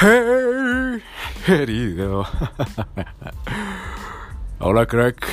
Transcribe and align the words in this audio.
Hey, 0.00 1.02
querido. 1.44 2.24
Hola, 4.60 4.86
crack. 4.86 5.26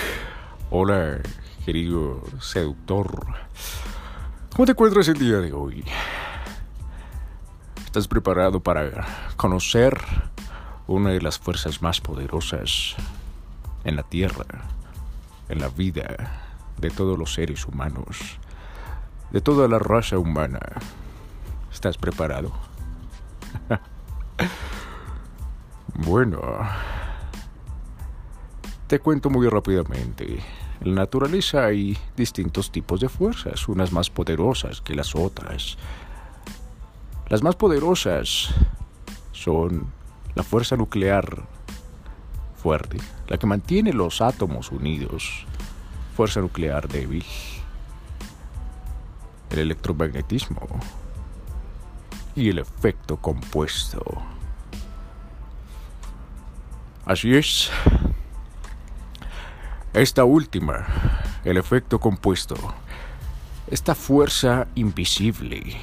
Hola, 0.72 1.20
querido 1.64 2.24
seductor. 2.40 3.28
¿Cómo 4.56 4.66
te 4.66 4.72
encuentras 4.72 5.08
el 5.08 5.20
día 5.20 5.38
de 5.38 5.54
hoy? 5.54 5.86
¿Estás 7.86 8.08
preparado 8.08 8.60
para 8.60 9.06
conocer 9.38 10.02
una 10.88 11.12
de 11.12 11.22
las 11.22 11.38
fuerzas 11.38 11.84
más 11.84 12.02
poderosas 12.02 12.96
en 13.84 13.96
la 13.96 14.02
Tierra, 14.02 14.46
en 15.48 15.60
la 15.62 15.68
vida 15.68 16.42
de 16.80 16.90
todos 16.90 17.20
los 17.20 17.36
seres 17.36 17.68
humanos, 17.68 18.40
de 19.30 19.42
toda 19.42 19.68
la 19.68 19.78
raza 19.78 20.18
humana? 20.18 20.60
¿Estás 21.72 22.00
preparado? 22.00 22.52
Bueno, 25.98 26.42
te 28.88 29.00
cuento 29.00 29.30
muy 29.30 29.48
rápidamente. 29.48 30.40
En 30.82 30.94
la 30.94 31.02
naturaleza 31.04 31.66
hay 31.66 31.98
distintos 32.18 32.70
tipos 32.70 33.00
de 33.00 33.08
fuerzas, 33.08 33.70
unas 33.70 33.94
más 33.94 34.10
poderosas 34.10 34.82
que 34.82 34.94
las 34.94 35.16
otras. 35.16 35.78
Las 37.30 37.42
más 37.44 37.56
poderosas 37.56 38.54
son 39.32 39.88
la 40.36 40.44
fuerza 40.44 40.76
nuclear 40.76 41.48
fuerte, 42.58 42.98
la 43.30 43.38
que 43.38 43.48
mantiene 43.48 43.94
los 43.94 44.20
átomos 44.20 44.74
unidos, 44.74 45.46
fuerza 46.14 46.42
nuclear 46.42 46.90
débil, 46.90 47.24
el 49.50 49.60
electromagnetismo 49.60 50.60
y 52.36 52.50
el 52.50 52.60
efecto 52.60 53.16
compuesto. 53.16 54.04
Así 57.06 57.36
es. 57.36 57.70
Esta 59.94 60.26
última, 60.26 60.88
el 61.44 61.58
efecto 61.58 62.00
compuesto, 62.00 62.56
esta 63.68 63.94
fuerza 63.94 64.68
invisible 64.74 65.78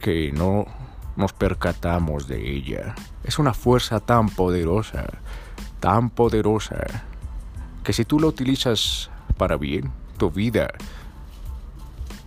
que 0.00 0.30
no 0.32 0.66
nos 1.16 1.32
percatamos 1.32 2.28
de 2.28 2.56
ella, 2.56 2.94
es 3.24 3.38
una 3.38 3.54
fuerza 3.54 4.00
tan 4.00 4.28
poderosa, 4.28 5.06
tan 5.80 6.10
poderosa, 6.10 6.84
que 7.82 7.94
si 7.94 8.04
tú 8.04 8.20
la 8.20 8.26
utilizas 8.26 9.10
para 9.38 9.56
bien, 9.56 9.90
tu 10.18 10.30
vida 10.30 10.68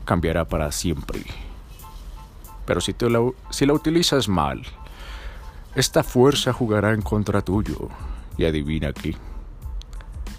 cambiará 0.06 0.46
para 0.46 0.72
siempre. 0.72 1.24
Pero 2.66 2.82
si, 2.82 2.96
la, 3.00 3.32
si 3.52 3.68
la 3.68 3.74
utilizas 3.74 4.28
mal, 4.28 4.64
esta 5.78 6.04
fuerza 6.04 6.54
jugará 6.54 6.92
en 6.92 7.04
contra 7.04 7.44
tuyo 7.44 7.90
y 8.36 8.46
adivina 8.46 8.94
qué. 8.94 9.16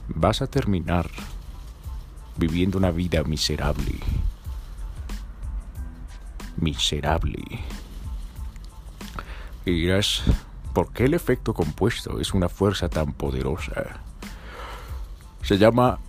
Vas 0.08 0.42
a 0.42 0.48
terminar 0.48 1.08
viviendo 2.36 2.76
una 2.76 2.90
vida 2.90 3.22
miserable. 3.22 4.00
Miserable. 6.56 7.44
Y 9.64 9.70
dirás, 9.70 10.24
¿por 10.72 10.92
qué 10.92 11.04
el 11.04 11.14
efecto 11.14 11.54
compuesto 11.54 12.18
es 12.18 12.34
una 12.34 12.48
fuerza 12.48 12.88
tan 12.88 13.12
poderosa? 13.12 14.00
Se 15.42 15.56
llama 15.56 16.00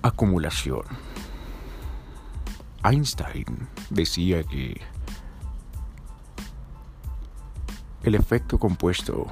acumulación. 0.00 0.84
Einstein 2.84 3.66
decía 3.90 4.44
que 4.44 4.80
El 8.02 8.14
efecto 8.14 8.58
compuesto 8.58 9.26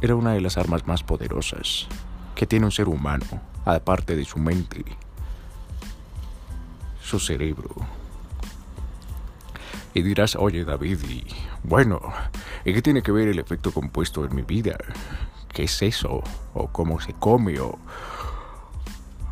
era 0.00 0.16
una 0.16 0.32
de 0.32 0.40
las 0.40 0.58
armas 0.58 0.84
más 0.84 1.04
poderosas 1.04 1.86
que 2.34 2.44
tiene 2.44 2.66
un 2.66 2.72
ser 2.72 2.88
humano, 2.88 3.24
aparte 3.64 4.16
de 4.16 4.24
su 4.24 4.40
mente, 4.40 4.84
su 7.00 7.20
cerebro. 7.20 7.70
Y 9.94 10.02
dirás, 10.02 10.34
oye 10.34 10.64
David, 10.64 10.98
bueno, 11.62 12.00
¿y 12.64 12.72
qué 12.72 12.82
tiene 12.82 13.02
que 13.02 13.12
ver 13.12 13.28
el 13.28 13.38
efecto 13.38 13.70
compuesto 13.70 14.24
en 14.24 14.34
mi 14.34 14.42
vida? 14.42 14.76
¿Qué 15.52 15.64
es 15.64 15.82
eso? 15.82 16.24
¿O 16.52 16.66
cómo 16.66 17.00
se 17.00 17.12
come? 17.12 17.60
¿O, 17.60 17.78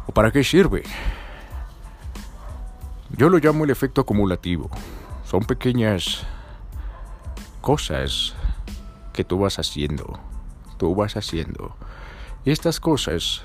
¿o 0.06 0.12
para 0.12 0.31
qué 0.31 0.44
sirve? 0.44 0.84
Yo 3.10 3.28
lo 3.28 3.38
llamo 3.38 3.65
el 3.65 3.70
efecto 3.70 4.03
acumulativo. 4.03 4.70
Son 5.28 5.44
pequeñas 5.44 6.24
cosas 7.60 8.32
que 9.12 9.24
tú 9.24 9.40
vas 9.40 9.58
haciendo, 9.58 10.18
tú 10.78 10.94
vas 10.94 11.18
haciendo. 11.18 11.76
Y 12.46 12.50
estas 12.50 12.80
cosas 12.80 13.42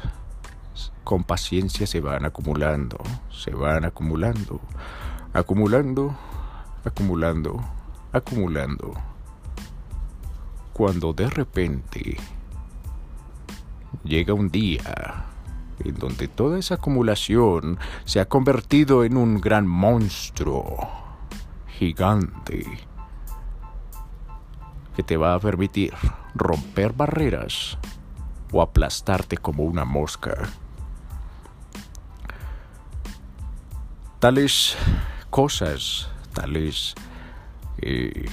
con 1.04 1.26
paciencia 1.26 1.86
se 1.86 2.00
van 2.00 2.24
acumulando, 2.24 3.00
se 3.34 3.52
van 3.52 3.84
acumulando, 3.84 4.62
acumulando, 5.34 6.16
acumulando, 6.86 7.62
acumulando. 8.14 8.94
Cuando 10.72 11.12
de 11.12 11.30
repente 11.30 12.16
llega 14.06 14.34
un 14.34 14.48
día 14.48 15.26
en 15.84 15.96
donde 15.96 16.30
toda 16.30 16.60
esa 16.60 16.76
acumulación 16.76 17.78
se 18.06 18.22
ha 18.22 18.26
convertido 18.30 19.04
en 19.04 19.18
un 19.18 19.42
gran 19.42 19.68
monstruo 19.68 21.03
gigante 21.84 22.66
que 24.96 25.04
te 25.04 25.18
va 25.18 25.34
a 25.34 25.40
permitir 25.40 25.94
romper 26.34 26.94
barreras 26.94 27.78
o 28.54 28.62
aplastarte 28.62 29.38
como 29.38 29.64
una 29.64 29.84
mosca. 29.84 30.50
Tales 34.20 34.78
cosas, 35.30 36.10
tales... 36.34 36.96
Eh, 37.80 38.30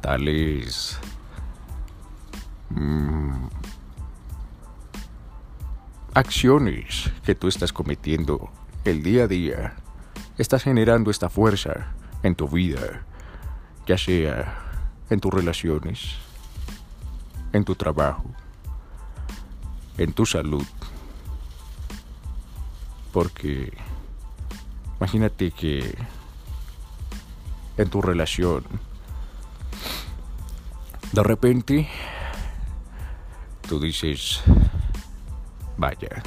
tales... 0.00 1.00
Mm, 2.70 3.48
acciones 6.14 7.10
que 7.24 7.34
tú 7.34 7.48
estás 7.48 7.72
cometiendo 7.72 8.50
el 8.84 9.02
día 9.02 9.24
a 9.24 9.26
día 9.26 9.76
estás 10.38 10.62
generando 10.62 11.10
esta 11.10 11.28
fuerza 11.28 11.88
en 12.22 12.36
tu 12.36 12.48
vida, 12.48 13.02
ya 13.86 13.98
sea 13.98 14.56
en 15.10 15.18
tus 15.20 15.34
relaciones, 15.34 16.14
en 17.52 17.64
tu 17.64 17.74
trabajo, 17.74 18.24
en 19.96 20.12
tu 20.12 20.24
salud. 20.24 20.64
Porque 23.12 23.72
imagínate 24.98 25.50
que 25.50 25.98
en 27.76 27.90
tu 27.90 28.00
relación, 28.00 28.64
de 31.12 31.22
repente, 31.24 31.88
tú 33.68 33.80
dices, 33.80 34.42
vaya, 35.76 36.22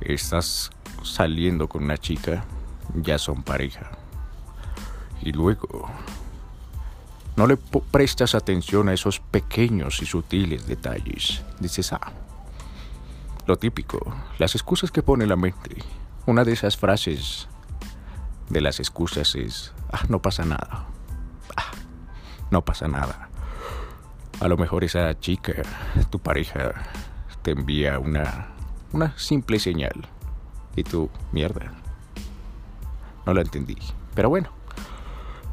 estás 0.00 0.70
saliendo 1.02 1.68
con 1.68 1.84
una 1.84 1.98
chica, 1.98 2.44
ya 2.94 3.18
son 3.18 3.42
pareja. 3.42 3.90
Y 5.22 5.32
luego, 5.32 5.90
no 7.36 7.46
le 7.46 7.56
prestas 7.56 8.34
atención 8.34 8.88
a 8.88 8.94
esos 8.94 9.20
pequeños 9.20 10.02
y 10.02 10.06
sutiles 10.06 10.66
detalles. 10.66 11.42
Dices, 11.60 11.92
ah, 11.92 12.12
lo 13.46 13.56
típico, 13.56 14.14
las 14.38 14.54
excusas 14.54 14.90
que 14.90 15.02
pone 15.02 15.26
la 15.26 15.36
mente. 15.36 15.76
Una 16.26 16.44
de 16.44 16.52
esas 16.52 16.76
frases 16.76 17.48
de 18.48 18.60
las 18.60 18.80
excusas 18.80 19.34
es, 19.34 19.72
ah, 19.92 20.02
no 20.08 20.20
pasa 20.20 20.44
nada. 20.44 20.86
Ah, 21.56 21.72
no 22.50 22.64
pasa 22.64 22.88
nada. 22.88 23.28
A 24.40 24.48
lo 24.48 24.56
mejor 24.56 24.84
esa 24.84 25.18
chica, 25.18 25.54
tu 26.10 26.18
pareja, 26.18 26.74
te 27.42 27.52
envía 27.52 27.98
una, 27.98 28.48
una 28.92 29.16
simple 29.16 29.58
señal 29.58 30.08
y 30.78 30.84
tú, 30.84 31.10
mierda. 31.32 31.72
No 33.26 33.34
la 33.34 33.42
entendí. 33.42 33.76
Pero 34.14 34.28
bueno, 34.28 34.48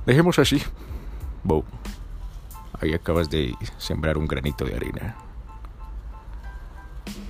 dejemos 0.05 0.39
así. 0.39 0.61
Boom. 1.43 1.63
Ahí 2.81 2.93
acabas 2.93 3.29
de 3.29 3.55
sembrar 3.77 4.17
un 4.17 4.27
granito 4.27 4.65
de 4.65 4.75
arena. 4.75 5.15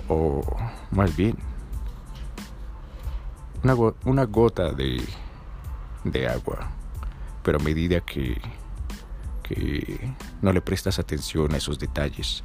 O 0.07 0.43
más 0.91 1.15
bien, 1.15 1.37
una, 3.63 3.75
una 4.05 4.23
gota 4.25 4.71
de, 4.71 5.03
de 6.03 6.27
agua. 6.27 6.69
Pero 7.43 7.59
a 7.59 7.63
medida 7.63 8.01
que, 8.01 8.41
que 9.43 10.13
no 10.41 10.51
le 10.51 10.61
prestas 10.61 10.99
atención 10.99 11.53
a 11.53 11.57
esos 11.57 11.79
detalles, 11.79 12.43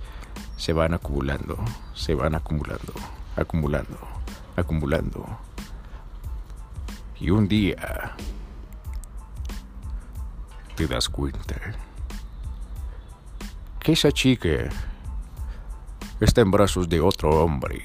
se 0.56 0.72
van 0.72 0.94
acumulando, 0.94 1.56
se 1.94 2.14
van 2.14 2.34
acumulando, 2.34 2.92
acumulando 3.36 4.09
acumulando. 4.60 5.26
Y 7.18 7.30
un 7.30 7.46
día 7.48 8.14
te 10.74 10.86
das 10.86 11.08
cuenta 11.08 11.56
que 13.80 13.92
esa 13.92 14.10
chica 14.12 14.70
está 16.20 16.40
en 16.40 16.50
brazos 16.50 16.88
de 16.88 17.00
otro 17.00 17.30
hombre. 17.44 17.82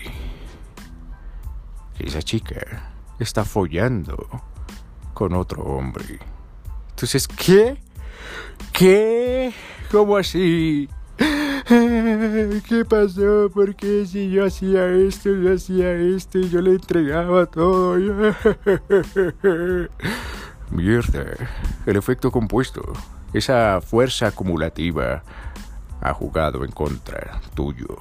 Que 1.98 2.08
esa 2.08 2.22
chica 2.22 2.92
está 3.20 3.44
follando 3.44 4.16
con 5.14 5.34
otro 5.34 5.64
hombre. 5.64 6.20
Entonces, 6.92 7.28
¿qué? 7.28 7.78
¿Qué? 8.72 9.54
¿Cómo 9.92 10.18
así? 10.18 10.90
¿Qué 11.66 12.86
pasó? 12.88 13.50
Porque 13.54 14.06
si 14.06 14.30
yo 14.30 14.46
hacía 14.46 14.88
esto, 14.88 15.30
yo 15.36 15.54
hacía 15.54 15.92
esto 15.94 16.38
y 16.38 16.50
yo 16.50 16.62
le 16.62 16.72
entregaba 16.72 17.48
todo? 17.48 17.98
Mierda, 20.70 21.26
el 21.86 21.96
efecto 21.96 22.32
compuesto, 22.32 22.94
esa 23.34 23.82
fuerza 23.82 24.28
acumulativa 24.28 25.24
ha 26.02 26.14
jugado 26.14 26.64
en 26.64 26.72
contra 26.72 27.42
tuyo. 27.56 27.98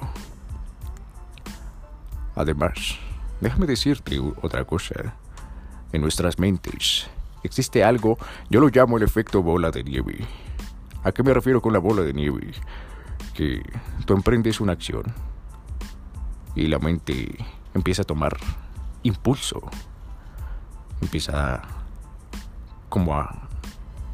Además, 2.34 2.98
déjame 3.40 3.66
decirte 3.66 4.20
otra 4.42 4.64
cosa. 4.64 5.14
En 5.92 6.02
nuestras 6.02 6.38
mentes 6.38 7.08
existe 7.44 7.82
algo, 7.84 8.18
yo 8.50 8.60
lo 8.60 8.68
llamo 8.68 8.98
el 8.98 9.04
efecto 9.04 9.42
bola 9.42 9.70
de 9.70 9.84
nieve. 9.84 10.26
¿A 11.02 11.12
qué 11.12 11.22
me 11.22 11.32
refiero 11.32 11.62
con 11.62 11.72
la 11.72 11.78
bola 11.78 12.02
de 12.02 12.12
nieve? 12.12 12.52
Que 13.34 13.62
tú 14.06 14.14
emprendes 14.14 14.60
una 14.60 14.72
acción 14.72 15.04
y 16.54 16.68
la 16.68 16.78
mente 16.78 17.36
empieza 17.74 18.02
a 18.02 18.04
tomar 18.04 18.36
impulso, 19.02 19.60
empieza 21.02 21.60
como 22.88 23.14
a, 23.16 23.48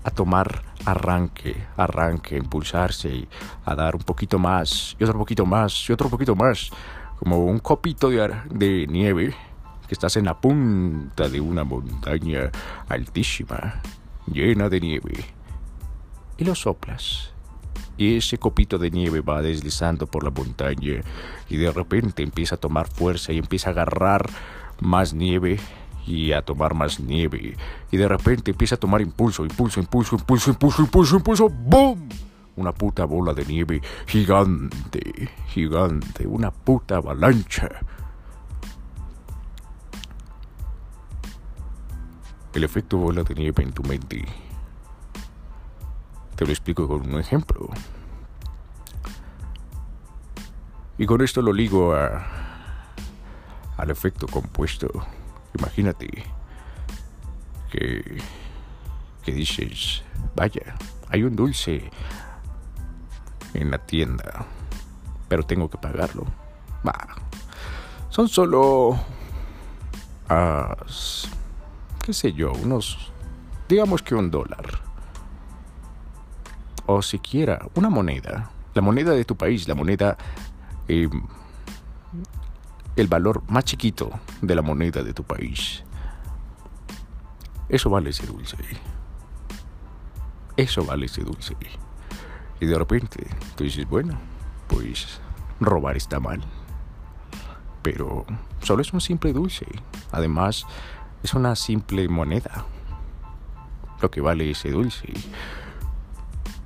a 0.03 0.11
tomar 0.11 0.63
arranque, 0.85 1.67
arranque, 1.77 2.37
impulsarse 2.37 3.09
y 3.11 3.29
a 3.65 3.75
dar 3.75 3.95
un 3.95 4.03
poquito 4.03 4.39
más 4.39 4.97
y 4.99 5.05
otro 5.05 5.19
poquito 5.19 5.45
más 5.45 5.89
y 5.89 5.93
otro 5.93 6.09
poquito 6.09 6.35
más, 6.35 6.71
como 7.19 7.45
un 7.45 7.59
copito 7.59 8.09
de, 8.09 8.35
de 8.51 8.87
nieve 8.89 9.35
que 9.87 9.95
estás 9.95 10.17
en 10.17 10.25
la 10.25 10.41
punta 10.41 11.29
de 11.29 11.41
una 11.41 11.65
montaña 11.65 12.51
altísima, 12.89 13.83
llena 14.27 14.69
de 14.69 14.81
nieve, 14.81 15.25
y 16.39 16.45
lo 16.45 16.55
soplas 16.55 17.33
y 18.01 18.17
ese 18.17 18.39
copito 18.39 18.79
de 18.79 18.91
nieve 18.91 19.21
va 19.21 19.43
deslizando 19.43 20.07
por 20.07 20.25
la 20.25 20.31
montaña 20.31 21.03
y 21.51 21.57
de 21.59 21.71
repente 21.71 22.23
empieza 22.23 22.55
a 22.55 22.59
tomar 22.59 22.89
fuerza 22.89 23.31
y 23.31 23.37
empieza 23.37 23.69
a 23.69 23.73
agarrar 23.73 24.31
más 24.81 25.13
nieve 25.13 25.61
y 26.07 26.33
a 26.33 26.41
tomar 26.41 26.73
más 26.73 26.99
nieve 26.99 27.59
y 27.91 27.97
de 27.99 28.09
repente 28.09 28.53
empieza 28.53 28.77
a 28.77 28.79
tomar 28.79 29.03
impulso, 29.03 29.45
impulso, 29.45 29.81
impulso, 29.81 30.17
impulso, 30.17 30.51
impulso, 30.51 30.81
impulso, 30.81 31.17
impulso, 31.17 31.49
¡boom! 31.51 32.09
Una 32.57 32.73
puta 32.73 33.05
bola 33.05 33.35
de 33.35 33.45
nieve 33.45 33.83
gigante, 34.07 35.29
gigante, 35.49 36.27
una 36.27 36.51
puta 36.51 36.97
avalancha. 36.97 37.69
El 42.55 42.65
efecto 42.65 42.97
bola 42.97 43.25
de 43.25 43.35
nieve 43.35 43.63
en 43.63 43.73
tu 43.73 43.83
mente 43.83 44.25
te 46.41 46.47
lo 46.47 46.53
explico 46.53 46.89
con 46.89 47.03
un 47.03 47.21
ejemplo. 47.21 47.69
Y 50.97 51.05
con 51.05 51.21
esto 51.21 51.43
lo 51.43 51.53
ligo 51.53 51.93
a, 51.95 52.27
al 53.77 53.91
efecto 53.91 54.27
compuesto. 54.27 54.89
Imagínate 55.59 56.25
que, 57.71 58.23
que 59.23 59.33
dices, 59.33 60.03
vaya, 60.35 60.77
hay 61.11 61.25
un 61.25 61.37
dulce 61.37 61.91
en 63.53 63.71
la 63.71 63.77
tienda, 63.77 64.47
pero 65.29 65.43
tengo 65.43 65.69
que 65.69 65.77
pagarlo. 65.77 66.25
Va, 66.89 67.17
son 68.09 68.29
solo, 68.29 68.93
uh, 70.31 70.75
qué 72.03 72.15
sé 72.15 72.33
yo, 72.33 72.55
unos, 72.55 73.13
digamos 73.69 74.01
que 74.01 74.15
un 74.15 74.31
dólar 74.31 74.90
o 76.93 77.03
siquiera 77.03 77.69
una 77.75 77.89
moneda, 77.89 78.51
la 78.75 78.83
moneda 78.83 79.13
de 79.13 79.25
tu 79.25 79.37
país, 79.37 79.69
la 79.69 79.77
moneda, 79.77 80.17
eh, 80.89 81.09
el 82.97 83.07
valor 83.07 83.45
más 83.49 83.65
chiquito 83.65 84.11
de 84.43 84.55
la 84.57 84.63
moneda 84.63 85.05
de 85.05 85.15
tu 85.15 85.23
país. 85.23 85.85
Eso 87.69 87.91
vale 87.91 88.11
ese 88.11 88.27
dulce. 88.27 88.57
Eso 90.57 90.85
vale 90.85 91.07
ese 91.07 91.23
dulce. 91.23 91.57
Y 92.59 92.67
de 92.67 92.77
repente 92.77 93.25
tú 93.55 93.63
dices, 93.63 93.89
bueno, 93.89 94.19
pues 94.67 95.21
robar 95.61 95.97
está 95.97 96.19
mal. 96.19 96.41
Pero 97.83 98.27
solo 98.63 98.83
es 98.83 98.93
un 98.93 99.01
simple 99.01 99.33
dulce. 99.33 99.67
Además, 100.11 100.67
es 101.23 101.35
una 101.35 101.55
simple 101.55 102.09
moneda. 102.09 102.67
Lo 104.03 104.11
que 104.11 104.21
vale 104.21 104.51
ese 104.51 104.71
dulce. 104.71 105.13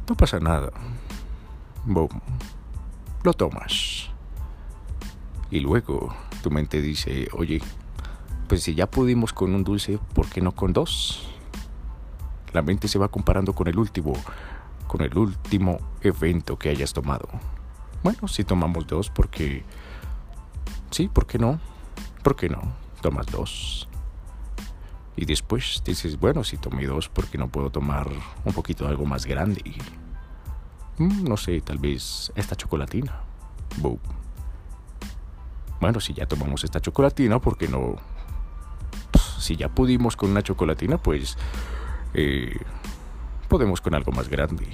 No 0.08 0.14
pasa 0.16 0.38
nada. 0.38 0.70
Boom. 1.84 2.20
Lo 3.22 3.32
tomas. 3.32 4.10
Y 5.50 5.60
luego 5.60 6.14
tu 6.42 6.50
mente 6.50 6.82
dice, 6.82 7.28
oye, 7.32 7.62
pues 8.48 8.62
si 8.62 8.74
ya 8.74 8.90
pudimos 8.90 9.32
con 9.32 9.54
un 9.54 9.64
dulce, 9.64 9.98
¿por 10.14 10.28
qué 10.28 10.40
no 10.40 10.52
con 10.52 10.72
dos? 10.72 11.28
La 12.52 12.62
mente 12.62 12.88
se 12.88 12.98
va 12.98 13.08
comparando 13.08 13.54
con 13.54 13.66
el 13.66 13.78
último, 13.78 14.12
con 14.86 15.00
el 15.00 15.16
último 15.16 15.78
evento 16.02 16.58
que 16.58 16.68
hayas 16.68 16.92
tomado. 16.92 17.28
Bueno, 18.02 18.28
si 18.28 18.44
tomamos 18.44 18.86
dos, 18.86 19.10
porque... 19.10 19.64
Sí, 20.90 21.08
¿por 21.08 21.26
qué 21.26 21.38
no? 21.38 21.58
¿Por 22.22 22.36
qué 22.36 22.48
no? 22.48 22.60
Tomas 23.00 23.26
dos. 23.26 23.88
Y 25.16 25.24
después 25.26 25.82
dices, 25.84 26.18
bueno, 26.18 26.42
si 26.42 26.56
tomé 26.56 26.86
dos, 26.86 27.08
¿por 27.08 27.26
qué 27.26 27.38
no 27.38 27.48
puedo 27.48 27.70
tomar 27.70 28.08
un 28.44 28.52
poquito 28.52 28.88
algo 28.88 29.06
más 29.06 29.26
grande? 29.26 29.62
Mm, 30.98 31.24
no 31.24 31.36
sé, 31.36 31.60
tal 31.60 31.78
vez 31.78 32.32
esta 32.34 32.56
chocolatina. 32.56 33.20
Bueno, 35.80 36.00
si 36.00 36.14
ya 36.14 36.26
tomamos 36.26 36.64
esta 36.64 36.80
chocolatina, 36.80 37.40
¿por 37.40 37.56
qué 37.56 37.68
no? 37.68 37.96
si 39.44 39.56
ya 39.56 39.68
pudimos 39.68 40.16
con 40.16 40.30
una 40.30 40.42
chocolatina, 40.42 40.96
pues 40.96 41.36
eh, 42.14 42.56
podemos 43.48 43.80
con 43.80 43.94
algo 43.94 44.10
más 44.10 44.28
grande. 44.28 44.66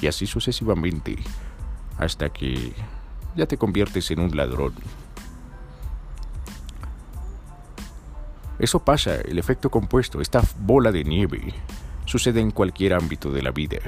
Y 0.00 0.08
así 0.08 0.26
sucesivamente, 0.26 1.16
hasta 1.98 2.30
que 2.30 2.72
ya 3.36 3.46
te 3.46 3.56
conviertes 3.56 4.10
en 4.10 4.20
un 4.20 4.36
ladrón. 4.36 4.74
Eso 8.58 8.84
pasa, 8.84 9.16
el 9.16 9.38
efecto 9.38 9.70
compuesto, 9.70 10.20
esta 10.20 10.42
bola 10.60 10.92
de 10.92 11.04
nieve, 11.04 11.54
sucede 12.04 12.40
en 12.40 12.50
cualquier 12.50 12.94
ámbito 12.94 13.30
de 13.30 13.42
la 13.42 13.50
vida. 13.50 13.78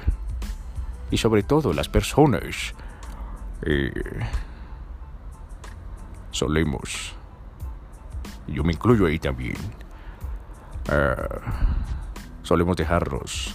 Y 1.11 1.19
sobre 1.19 1.43
todo 1.43 1.73
las 1.73 1.89
personas 1.89 2.75
eh, 3.63 3.93
solemos, 6.31 7.15
yo 8.49 8.65
me 8.65 8.73
incluyo 8.73 9.07
ahí 9.07 9.19
también, 9.19 9.57
uh, 10.89 11.41
solemos 12.43 12.77
dejarnos, 12.77 13.55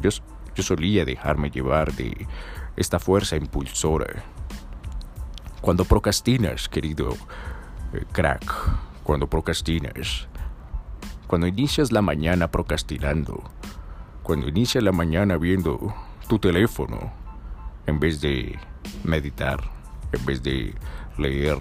yo, 0.00 0.10
yo 0.54 0.62
solía 0.62 1.04
dejarme 1.04 1.50
llevar 1.50 1.92
de 1.92 2.26
esta 2.76 2.98
fuerza 2.98 3.36
impulsora. 3.36 4.24
Cuando 5.60 5.84
procrastinas, 5.84 6.68
querido 6.68 7.14
eh, 7.92 8.04
crack, 8.12 8.44
cuando 9.02 9.26
procrastinas, 9.26 10.27
cuando 11.28 11.46
inicias 11.46 11.92
la 11.92 12.00
mañana 12.00 12.50
procrastinando, 12.50 13.44
cuando 14.22 14.48
inicias 14.48 14.82
la 14.82 14.92
mañana 14.92 15.36
viendo 15.36 15.94
tu 16.26 16.38
teléfono, 16.38 17.12
en 17.86 18.00
vez 18.00 18.22
de 18.22 18.58
meditar, 19.04 19.60
en 20.10 20.24
vez 20.24 20.42
de 20.42 20.74
leer 21.18 21.58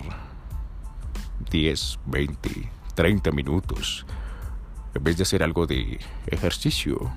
10, 1.52 2.00
20, 2.06 2.72
30 2.96 3.32
minutos, 3.32 4.06
en 4.94 5.04
vez 5.04 5.18
de 5.18 5.24
hacer 5.24 5.44
algo 5.44 5.68
de 5.68 6.00
ejercicio, 6.28 7.12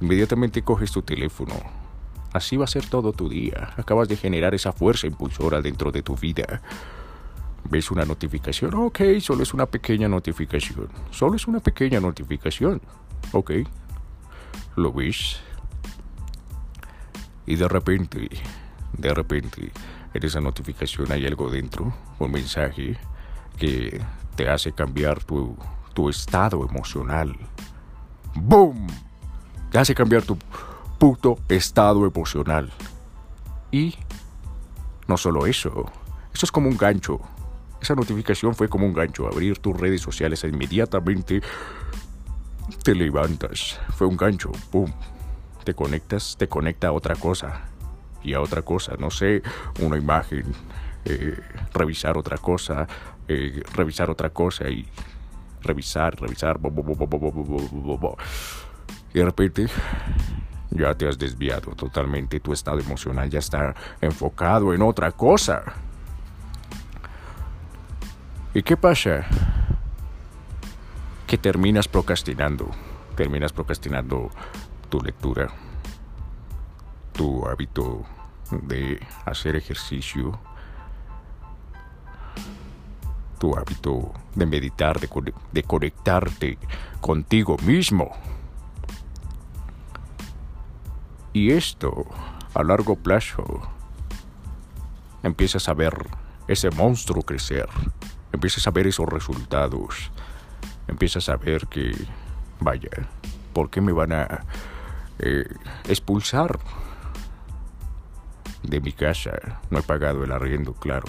inmediatamente 0.00 0.62
coges 0.62 0.90
tu 0.90 1.02
teléfono. 1.02 1.54
Así 2.32 2.56
va 2.56 2.64
a 2.64 2.68
ser 2.68 2.86
todo 2.86 3.12
tu 3.12 3.28
día. 3.28 3.74
Acabas 3.76 4.08
de 4.08 4.16
generar 4.16 4.54
esa 4.54 4.72
fuerza 4.72 5.06
impulsora 5.06 5.60
dentro 5.60 5.92
de 5.92 6.02
tu 6.02 6.16
vida 6.16 6.62
ves 7.64 7.90
una 7.90 8.04
notificación, 8.04 8.74
ok, 8.74 9.00
solo 9.20 9.42
es 9.42 9.52
una 9.54 9.66
pequeña 9.66 10.08
notificación, 10.08 10.88
solo 11.10 11.36
es 11.36 11.46
una 11.46 11.60
pequeña 11.60 12.00
notificación, 12.00 12.80
ok, 13.32 13.52
lo 14.76 14.92
ves. 14.92 15.40
Y 17.46 17.56
de 17.56 17.68
repente, 17.68 18.28
de 18.92 19.14
repente, 19.14 19.72
en 20.14 20.24
esa 20.24 20.40
notificación 20.40 21.10
hay 21.12 21.26
algo 21.26 21.50
dentro, 21.50 21.92
un 22.18 22.30
mensaje 22.30 22.96
que 23.58 24.00
te 24.36 24.48
hace 24.48 24.72
cambiar 24.72 25.24
tu, 25.24 25.56
tu 25.94 26.08
estado 26.08 26.64
emocional. 26.64 27.34
¡Boom! 28.34 28.86
Te 29.70 29.78
hace 29.78 29.94
cambiar 29.94 30.22
tu 30.22 30.38
puto 30.98 31.38
estado 31.48 32.06
emocional. 32.06 32.70
Y 33.70 33.96
no 35.06 35.16
solo 35.16 35.46
eso, 35.46 35.90
eso 36.32 36.46
es 36.46 36.52
como 36.52 36.68
un 36.68 36.76
gancho. 36.76 37.20
Esa 37.80 37.94
notificación 37.94 38.54
fue 38.54 38.68
como 38.68 38.86
un 38.86 38.92
gancho. 38.92 39.26
Abrir 39.26 39.58
tus 39.58 39.78
redes 39.78 40.00
sociales 40.00 40.42
e 40.44 40.48
inmediatamente 40.48 41.42
te 42.82 42.94
levantas. 42.94 43.80
Fue 43.96 44.06
un 44.06 44.16
gancho. 44.16 44.50
¡Boom! 44.72 44.92
Te 45.64 45.74
conectas, 45.74 46.36
te 46.38 46.48
conecta 46.48 46.88
a 46.88 46.92
otra 46.92 47.14
cosa. 47.14 47.62
Y 48.22 48.34
a 48.34 48.40
otra 48.40 48.62
cosa, 48.62 48.94
no 48.98 49.10
sé, 49.10 49.42
una 49.80 49.96
imagen, 49.96 50.44
eh, 51.04 51.40
revisar 51.72 52.18
otra 52.18 52.36
cosa, 52.36 52.86
eh, 53.28 53.62
revisar 53.74 54.10
otra 54.10 54.30
cosa 54.30 54.68
y 54.68 54.86
revisar, 55.62 56.20
revisar. 56.20 56.58
Y 59.14 59.18
de 59.18 59.24
repente 59.24 59.66
ya 60.70 60.94
te 60.94 61.08
has 61.08 61.16
desviado 61.16 61.72
totalmente, 61.72 62.40
tu 62.40 62.52
estado 62.52 62.80
emocional 62.80 63.30
ya 63.30 63.38
está 63.38 63.74
enfocado 64.00 64.74
en 64.74 64.82
otra 64.82 65.12
cosa. 65.12 65.62
¿Y 68.58 68.64
qué 68.64 68.76
pasa? 68.76 69.24
Que 71.28 71.38
terminas 71.38 71.86
procrastinando, 71.86 72.68
terminas 73.14 73.52
procrastinando 73.52 74.30
tu 74.88 75.00
lectura, 75.00 75.46
tu 77.12 77.46
hábito 77.46 78.02
de 78.50 78.98
hacer 79.26 79.54
ejercicio, 79.54 80.40
tu 83.38 83.56
hábito 83.56 84.12
de 84.34 84.46
meditar, 84.46 84.98
de, 84.98 85.62
conectarte 85.62 86.58
contigo 87.00 87.58
mismo. 87.58 88.10
Y 91.32 91.52
esto, 91.52 92.06
a 92.54 92.64
largo 92.64 92.96
plazo, 92.96 93.44
empiezas 95.22 95.68
a 95.68 95.74
ver 95.74 95.94
ese 96.48 96.72
monstruo 96.72 97.22
crecer, 97.22 97.68
empiezas 98.32 98.66
a 98.66 98.70
ver 98.70 98.86
esos 98.86 99.08
resultados, 99.08 100.10
empiezas 100.86 101.28
a 101.28 101.36
ver 101.36 101.66
que, 101.66 101.92
vaya, 102.60 102.90
¿por 103.52 103.70
qué 103.70 103.80
me 103.80 103.92
van 103.92 104.12
a 104.12 104.44
eh, 105.18 105.44
expulsar 105.88 106.58
de 108.62 108.80
mi 108.80 108.92
casa? 108.92 109.60
No 109.70 109.78
he 109.78 109.82
pagado 109.82 110.24
el 110.24 110.32
arriendo, 110.32 110.74
claro, 110.74 111.06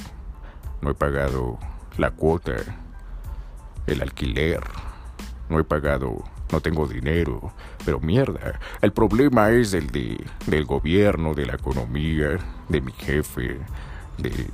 no 0.82 0.92
he 0.92 0.96
pagado 0.96 1.60
la 1.98 2.12
cuota, 2.12 2.56
el 3.88 4.02
alquiler, 4.02 4.64
no 5.50 5.60
he 5.60 5.64
pagado 5.64 6.24
no 6.52 6.62
tengo 6.62 6.88
dinero, 6.88 7.54
pero 7.86 8.00
mierda, 8.00 8.60
el 8.82 8.92
problema 8.92 9.52
es 9.52 9.74
el 9.74 9.88
de, 9.88 10.24
del 10.48 10.66
gobierno, 10.66 11.34
de 11.34 11.46
la 11.46 11.56
economía, 11.56 12.38
de 12.68 12.82
mi 12.82 12.92
jefe, 12.92 13.60
de, 14.18 14.48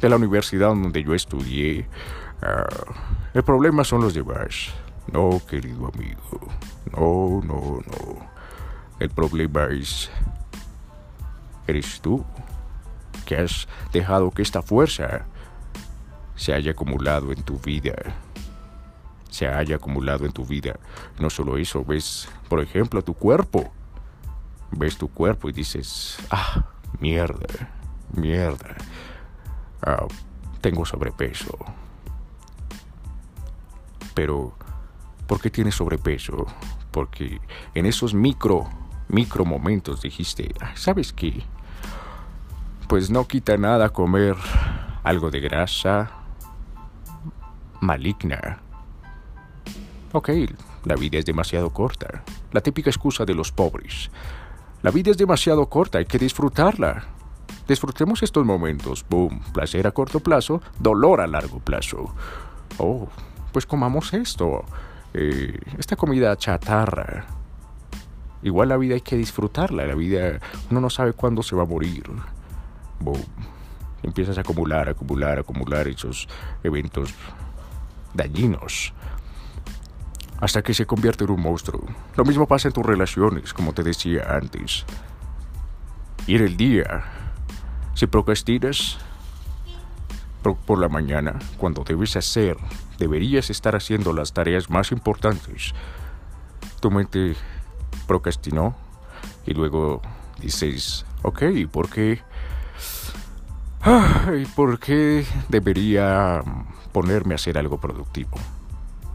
de 0.00 0.08
la 0.08 0.16
universidad 0.16 0.68
donde 0.68 1.02
yo 1.02 1.14
estudié. 1.14 1.88
Ah, 2.42 2.66
el 3.34 3.42
problema 3.42 3.84
son 3.84 4.02
los 4.02 4.14
demás. 4.14 4.72
No, 5.12 5.40
querido 5.48 5.90
amigo, 5.94 6.48
no, 6.92 7.40
no, 7.44 7.80
no. 7.86 8.30
El 8.98 9.10
problema 9.10 9.66
es... 9.66 10.10
Eres 11.66 12.00
tú, 12.00 12.24
que 13.24 13.36
has 13.36 13.68
dejado 13.92 14.30
que 14.30 14.42
esta 14.42 14.62
fuerza 14.62 15.26
se 16.36 16.54
haya 16.54 16.72
acumulado 16.72 17.32
en 17.32 17.42
tu 17.42 17.58
vida 17.58 17.94
se 19.36 19.46
haya 19.46 19.76
acumulado 19.76 20.24
en 20.24 20.32
tu 20.32 20.46
vida. 20.46 20.78
No 21.18 21.28
solo 21.28 21.58
eso, 21.58 21.84
ves, 21.84 22.26
por 22.48 22.60
ejemplo, 22.60 23.02
tu 23.02 23.12
cuerpo. 23.12 23.70
Ves 24.70 24.96
tu 24.96 25.08
cuerpo 25.08 25.50
y 25.50 25.52
dices, 25.52 26.16
ah, 26.30 26.64
mierda, 27.00 27.46
mierda. 28.14 28.76
Ah, 29.82 30.06
tengo 30.60 30.84
sobrepeso. 30.84 31.56
Pero, 34.14 34.54
¿por 35.26 35.40
qué 35.40 35.50
tienes 35.50 35.74
sobrepeso? 35.74 36.46
Porque 36.90 37.40
en 37.74 37.86
esos 37.86 38.14
micro, 38.14 38.68
micro 39.08 39.44
momentos 39.44 40.02
dijiste, 40.02 40.54
ah, 40.60 40.72
¿sabes 40.74 41.12
qué? 41.12 41.42
Pues 42.88 43.10
no 43.10 43.26
quita 43.26 43.56
nada 43.56 43.90
comer 43.90 44.36
algo 45.02 45.30
de 45.30 45.40
grasa 45.40 46.10
maligna 47.80 48.60
Ok, 50.16 50.30
la 50.84 50.94
vida 50.94 51.18
es 51.18 51.26
demasiado 51.26 51.70
corta. 51.70 52.22
La 52.52 52.62
típica 52.62 52.88
excusa 52.88 53.26
de 53.26 53.34
los 53.34 53.52
pobres. 53.52 54.10
La 54.82 54.90
vida 54.90 55.10
es 55.10 55.18
demasiado 55.18 55.66
corta, 55.68 55.98
hay 55.98 56.06
que 56.06 56.18
disfrutarla. 56.18 57.04
Disfrutemos 57.68 58.22
estos 58.22 58.44
momentos. 58.44 59.04
Boom, 59.08 59.40
placer 59.52 59.86
a 59.86 59.92
corto 59.92 60.20
plazo, 60.20 60.62
dolor 60.78 61.20
a 61.20 61.26
largo 61.26 61.58
plazo. 61.58 62.14
Oh, 62.78 63.08
pues 63.52 63.66
comamos 63.66 64.12
esto. 64.12 64.64
Eh, 65.14 65.58
esta 65.78 65.96
comida 65.96 66.36
chatarra. 66.36 67.26
Igual 68.42 68.68
la 68.68 68.76
vida 68.76 68.94
hay 68.94 69.00
que 69.00 69.16
disfrutarla. 69.16 69.86
La 69.86 69.94
vida, 69.94 70.40
uno 70.70 70.80
no 70.80 70.90
sabe 70.90 71.12
cuándo 71.12 71.42
se 71.42 71.56
va 71.56 71.62
a 71.64 71.66
morir. 71.66 72.04
Boom. 73.00 73.24
Empiezas 74.02 74.38
a 74.38 74.42
acumular, 74.42 74.88
acumular, 74.88 75.38
acumular 75.38 75.88
esos 75.88 76.28
eventos 76.62 77.12
dañinos 78.14 78.94
hasta 80.40 80.62
que 80.62 80.74
se 80.74 80.86
convierte 80.86 81.24
en 81.24 81.30
un 81.30 81.40
monstruo. 81.40 81.84
Lo 82.14 82.24
mismo 82.24 82.46
pasa 82.46 82.68
en 82.68 82.74
tus 82.74 82.84
relaciones, 82.84 83.52
como 83.52 83.72
te 83.72 83.82
decía 83.82 84.36
antes. 84.36 84.84
Y 86.26 86.36
el 86.36 86.56
día, 86.56 87.04
si 87.96 88.06
procrastinas 88.06 88.98
por 90.66 90.78
la 90.78 90.88
mañana, 90.88 91.40
cuando 91.56 91.82
debes 91.82 92.14
hacer, 92.14 92.56
deberías 92.98 93.50
estar 93.50 93.74
haciendo 93.74 94.12
las 94.12 94.32
tareas 94.32 94.70
más 94.70 94.92
importantes. 94.92 95.74
Tu 96.78 96.88
mente 96.92 97.34
procrastinó 98.06 98.76
y 99.44 99.54
luego 99.54 100.02
dices, 100.40 101.04
ok, 101.22 101.42
¿por 101.72 101.90
qué? 101.90 102.20
¿Por 104.54 104.78
qué 104.78 105.26
debería 105.48 106.44
ponerme 106.92 107.34
a 107.34 107.36
hacer 107.36 107.58
algo 107.58 107.80
productivo? 107.80 108.38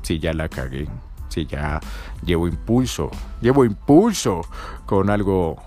Si 0.01 0.19
ya 0.19 0.33
la 0.33 0.49
cagué 0.49 0.89
si 1.31 1.45
ya 1.45 1.79
llevo 2.23 2.47
impulso, 2.47 3.09
llevo 3.39 3.63
impulso 3.63 4.41
con 4.85 5.09
algo, 5.09 5.57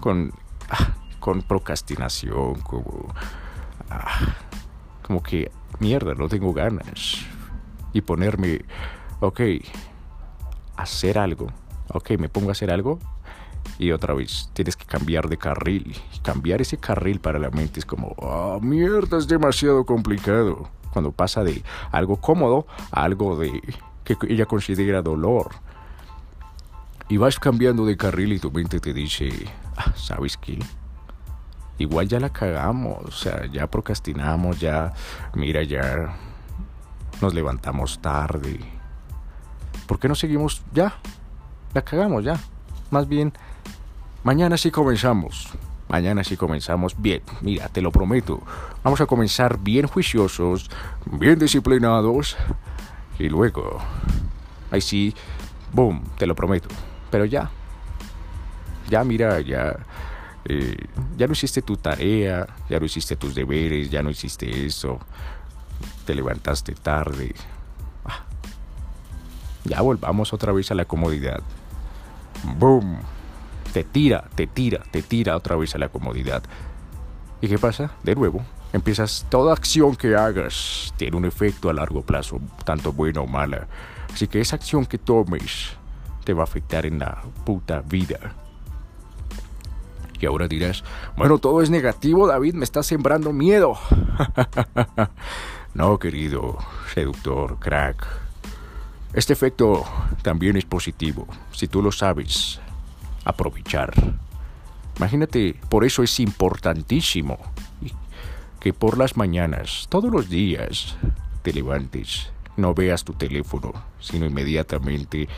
con, 0.00 0.32
ah, 0.70 0.94
con 1.20 1.42
procrastinación, 1.42 2.60
como, 2.60 3.12
ah, 3.90 4.34
como 5.02 5.22
que 5.22 5.50
mierda, 5.78 6.14
no 6.14 6.28
tengo 6.28 6.52
ganas. 6.52 7.18
Y 7.92 8.02
ponerme, 8.02 8.60
ok, 9.20 9.40
hacer 10.76 11.18
algo, 11.18 11.48
ok, 11.88 12.10
me 12.18 12.28
pongo 12.28 12.50
a 12.50 12.52
hacer 12.52 12.70
algo 12.70 12.98
y 13.78 13.92
otra 13.92 14.14
vez 14.14 14.50
tienes 14.54 14.76
que 14.76 14.86
cambiar 14.86 15.28
de 15.28 15.36
carril. 15.36 15.96
Cambiar 16.22 16.60
ese 16.60 16.78
carril 16.78 17.20
para 17.20 17.38
la 17.38 17.50
mente 17.50 17.80
es 17.80 17.86
como, 17.86 18.08
oh, 18.16 18.58
mierda, 18.60 19.18
es 19.18 19.28
demasiado 19.28 19.84
complicado. 19.84 20.68
Cuando 20.92 21.12
pasa 21.12 21.44
de 21.44 21.62
algo 21.92 22.16
cómodo 22.16 22.66
a 22.90 23.04
algo 23.04 23.36
de 23.38 23.62
que 24.04 24.16
ella 24.28 24.46
considera 24.46 25.02
dolor. 25.02 25.50
Y 27.08 27.16
vas 27.16 27.38
cambiando 27.38 27.86
de 27.86 27.96
carril 27.96 28.32
y 28.32 28.38
tu 28.38 28.50
mente 28.50 28.80
te 28.80 28.92
dice, 28.92 29.30
ah, 29.76 29.92
¿sabes 29.96 30.36
qué? 30.36 30.58
Igual 31.78 32.08
ya 32.08 32.18
la 32.18 32.30
cagamos, 32.30 33.04
o 33.04 33.10
sea, 33.12 33.46
ya 33.46 33.66
procrastinamos, 33.68 34.58
ya, 34.58 34.92
mira, 35.34 35.62
ya 35.62 36.16
nos 37.20 37.34
levantamos 37.34 38.00
tarde. 38.00 38.58
¿Por 39.86 39.98
qué 39.98 40.08
no 40.08 40.14
seguimos 40.14 40.62
ya? 40.72 40.94
La 41.74 41.82
cagamos 41.82 42.24
ya. 42.24 42.38
Más 42.90 43.08
bien, 43.08 43.32
mañana 44.24 44.56
sí 44.56 44.70
comenzamos. 44.70 45.48
Mañana 45.88 46.22
sí 46.22 46.36
comenzamos 46.36 47.00
bien. 47.00 47.22
Mira, 47.40 47.68
te 47.68 47.80
lo 47.80 47.90
prometo. 47.90 48.42
Vamos 48.82 49.00
a 49.00 49.06
comenzar 49.06 49.58
bien 49.58 49.86
juiciosos, 49.86 50.70
bien 51.06 51.38
disciplinados 51.38 52.36
y 53.18 53.28
luego, 53.28 53.78
ahí 54.70 54.80
sí, 54.80 55.14
boom, 55.72 56.04
te 56.18 56.26
lo 56.26 56.34
prometo. 56.34 56.68
Pero 57.10 57.24
ya, 57.24 57.50
ya 58.90 59.02
mira, 59.02 59.40
ya, 59.40 59.76
eh, 60.44 60.76
ya 61.16 61.26
no 61.26 61.32
hiciste 61.32 61.62
tu 61.62 61.76
tarea, 61.76 62.46
ya 62.68 62.78
no 62.78 62.86
hiciste 62.86 63.16
tus 63.16 63.34
deberes, 63.34 63.90
ya 63.90 64.02
no 64.02 64.10
hiciste 64.10 64.66
eso, 64.66 64.98
te 66.04 66.14
levantaste 66.14 66.74
tarde. 66.74 67.34
Ah, 68.04 68.24
ya 69.64 69.80
volvamos 69.80 70.32
otra 70.32 70.52
vez 70.52 70.70
a 70.70 70.74
la 70.74 70.84
comodidad. 70.84 71.42
Boom, 72.56 72.98
te 73.72 73.84
tira, 73.84 74.24
te 74.34 74.46
tira, 74.46 74.82
te 74.90 75.02
tira 75.02 75.36
otra 75.36 75.56
vez 75.56 75.74
a 75.74 75.78
la 75.78 75.88
comodidad. 75.88 76.42
¿Y 77.40 77.48
qué 77.48 77.58
pasa? 77.58 77.92
De 78.02 78.14
nuevo, 78.14 78.44
empiezas, 78.72 79.26
toda 79.28 79.52
acción 79.52 79.96
que 79.96 80.16
hagas 80.16 80.92
tiene 80.96 81.16
un 81.16 81.24
efecto 81.24 81.68
a 81.68 81.72
largo 81.72 82.02
plazo, 82.02 82.40
tanto 82.64 82.92
buena 82.92 83.20
o 83.20 83.26
mala. 83.26 83.68
Así 84.12 84.26
que 84.26 84.40
esa 84.40 84.56
acción 84.56 84.86
que 84.86 84.98
tomes 84.98 85.70
te 86.24 86.32
va 86.32 86.42
a 86.42 86.44
afectar 86.44 86.86
en 86.86 86.98
la 86.98 87.22
puta 87.44 87.82
vida. 87.82 88.34
Y 90.20 90.26
ahora 90.26 90.48
dirás, 90.48 90.84
bueno, 91.16 91.38
todo 91.38 91.62
es 91.62 91.70
negativo, 91.70 92.26
David, 92.26 92.54
me 92.54 92.64
está 92.64 92.82
sembrando 92.82 93.32
miedo. 93.32 93.78
no, 95.74 95.98
querido 95.98 96.58
seductor, 96.92 97.58
crack. 97.58 98.06
Este 99.12 99.32
efecto 99.32 99.84
también 100.22 100.56
es 100.56 100.64
positivo, 100.64 101.26
si 101.52 101.68
tú 101.68 101.82
lo 101.82 101.92
sabes 101.92 102.60
aprovechar. 103.24 103.92
Imagínate, 104.96 105.54
por 105.68 105.84
eso 105.84 106.02
es 106.02 106.18
importantísimo 106.20 107.38
que 108.60 108.72
por 108.72 108.98
las 108.98 109.16
mañanas, 109.16 109.86
todos 109.88 110.10
los 110.10 110.28
días, 110.28 110.96
te 111.42 111.52
levantes, 111.52 112.32
no 112.56 112.74
veas 112.74 113.04
tu 113.04 113.12
teléfono, 113.12 113.72
sino 114.00 114.26
inmediatamente, 114.26 115.28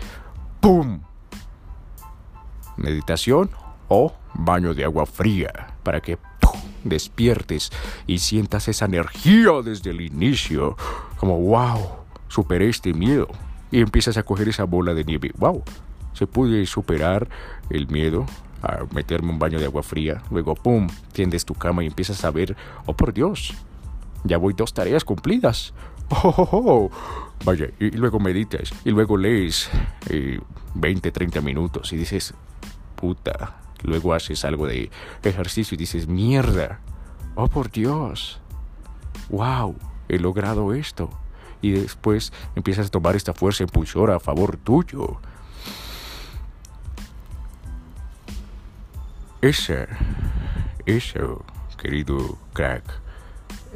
¡pum! 0.61 1.01
Meditación 2.77 3.51
o 3.91 4.15
baño 4.35 4.73
de 4.73 4.85
agua 4.85 5.05
fría 5.05 5.75
para 5.83 6.01
que 6.01 6.17
despiertes 6.85 7.71
y 8.07 8.19
sientas 8.19 8.69
esa 8.69 8.87
energía 8.87 9.51
desde 9.63 9.91
el 9.91 10.01
inicio, 10.01 10.77
como 11.19 11.39
wow, 11.41 11.79
superé 12.29 12.69
este 12.69 12.95
miedo 12.95 13.29
y 13.71 13.81
empiezas 13.81 14.17
a 14.17 14.23
coger 14.23 14.49
esa 14.49 14.65
bola 14.65 14.95
de 14.95 15.05
nieve, 15.05 15.33
wow, 15.37 15.63
se 16.15 16.27
puede 16.27 16.65
superar 16.67 17.29
el 17.69 17.89
miedo 17.89 18.27
a 18.63 18.85
meterme 18.95 19.31
un 19.31 19.39
baño 19.39 19.59
de 19.59 19.67
agua 19.67 19.83
fría, 19.83 20.23
luego 20.31 20.55
pum, 20.55 20.89
tiendes 21.13 21.45
tu 21.45 21.55
cama 21.55 21.83
y 21.83 21.89
empiezas 21.89 22.25
a 22.25 22.31
ver, 22.31 22.57
oh 22.87 22.95
por 22.95 23.13
Dios, 23.13 23.55
ya 24.25 24.39
voy 24.39 24.55
dos 24.55 24.73
tareas 24.73 25.05
cumplidas. 25.05 25.75
Oh, 26.13 26.35
oh, 26.37 26.49
oh. 26.53 26.91
Vaya, 27.45 27.69
y 27.79 27.93
luego 27.93 28.19
meditas, 28.19 28.73
y 28.85 28.91
luego 28.91 29.17
lees 29.17 29.71
20, 30.75 31.09
eh, 31.09 31.13
30 31.13 31.41
minutos 31.41 31.93
y 31.93 31.97
dices, 31.97 32.35
puta, 32.97 33.60
Luego 33.83 34.15
haces 34.15 34.45
algo 34.45 34.67
de 34.67 34.91
ejercicio 35.23 35.75
y 35.75 35.79
dices, 35.79 36.07
mierda, 36.07 36.81
oh 37.35 37.49
por 37.49 37.71
Dios, 37.71 38.41
wow, 39.29 39.77
he 40.09 40.19
logrado 40.19 40.75
esto. 40.75 41.11
Y 41.63 41.73
después 41.73 42.33
empiezas 42.55 42.87
a 42.87 42.91
tomar 42.91 43.17
esta 43.17 43.35
fuerza 43.35 43.63
impulsora 43.63 44.17
a 44.17 44.21
favor 44.21 44.57
tuyo. 44.57 45.21
Esa, 49.43 49.87
eso, 50.87 51.45
querido 51.79 52.39
crack, 52.53 52.85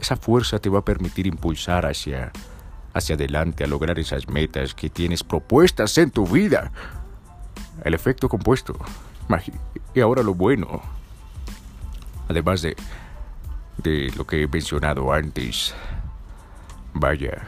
esa 0.01 0.17
fuerza 0.17 0.59
te 0.59 0.69
va 0.69 0.81
a 0.81 0.85
permitir 0.85 1.27
impulsar 1.27 1.87
hacia, 1.87 2.33
hacia 2.93 3.15
adelante 3.15 3.65
a 3.65 3.67
lograr 3.67 3.99
esas 3.99 4.29
metas 4.29 4.75
que 4.75 4.91
tienes 4.91 5.23
propuestas 5.23 5.97
en 5.99 6.11
tu 6.11 6.27
vida. 6.27 6.73
El 7.83 7.95
efecto 7.95 8.29
compuesto 8.29 8.77
y 9.95 10.01
ahora 10.01 10.23
lo 10.23 10.35
bueno, 10.35 10.83
además 12.29 12.63
de, 12.63 12.77
de 13.79 14.13
lo 14.17 14.27
que 14.27 14.43
he 14.43 14.49
mencionado 14.49 15.13
antes, 15.13 15.75
vaya, 16.93 17.47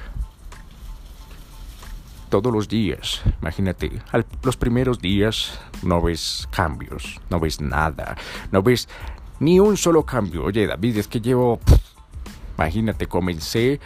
todos 2.29 2.53
los 2.53 2.69
días, 2.69 3.23
imagínate, 3.41 4.01
los 4.43 4.57
primeros 4.57 4.99
días 4.99 5.59
no 5.83 6.01
ves 6.03 6.49
cambios, 6.51 7.21
no 7.31 7.41
ves 7.41 7.61
nada, 7.61 8.17
no 8.51 8.63
ves 8.63 8.89
ni 9.39 9.61
un 9.61 9.77
solo 9.77 10.05
cambio. 10.05 10.45
Oye, 10.45 10.67
David, 10.67 10.99
es 10.99 11.09
que 11.09 11.21
llevo, 11.21 11.61
imagínate, 12.57 13.07
comencé 13.07 13.81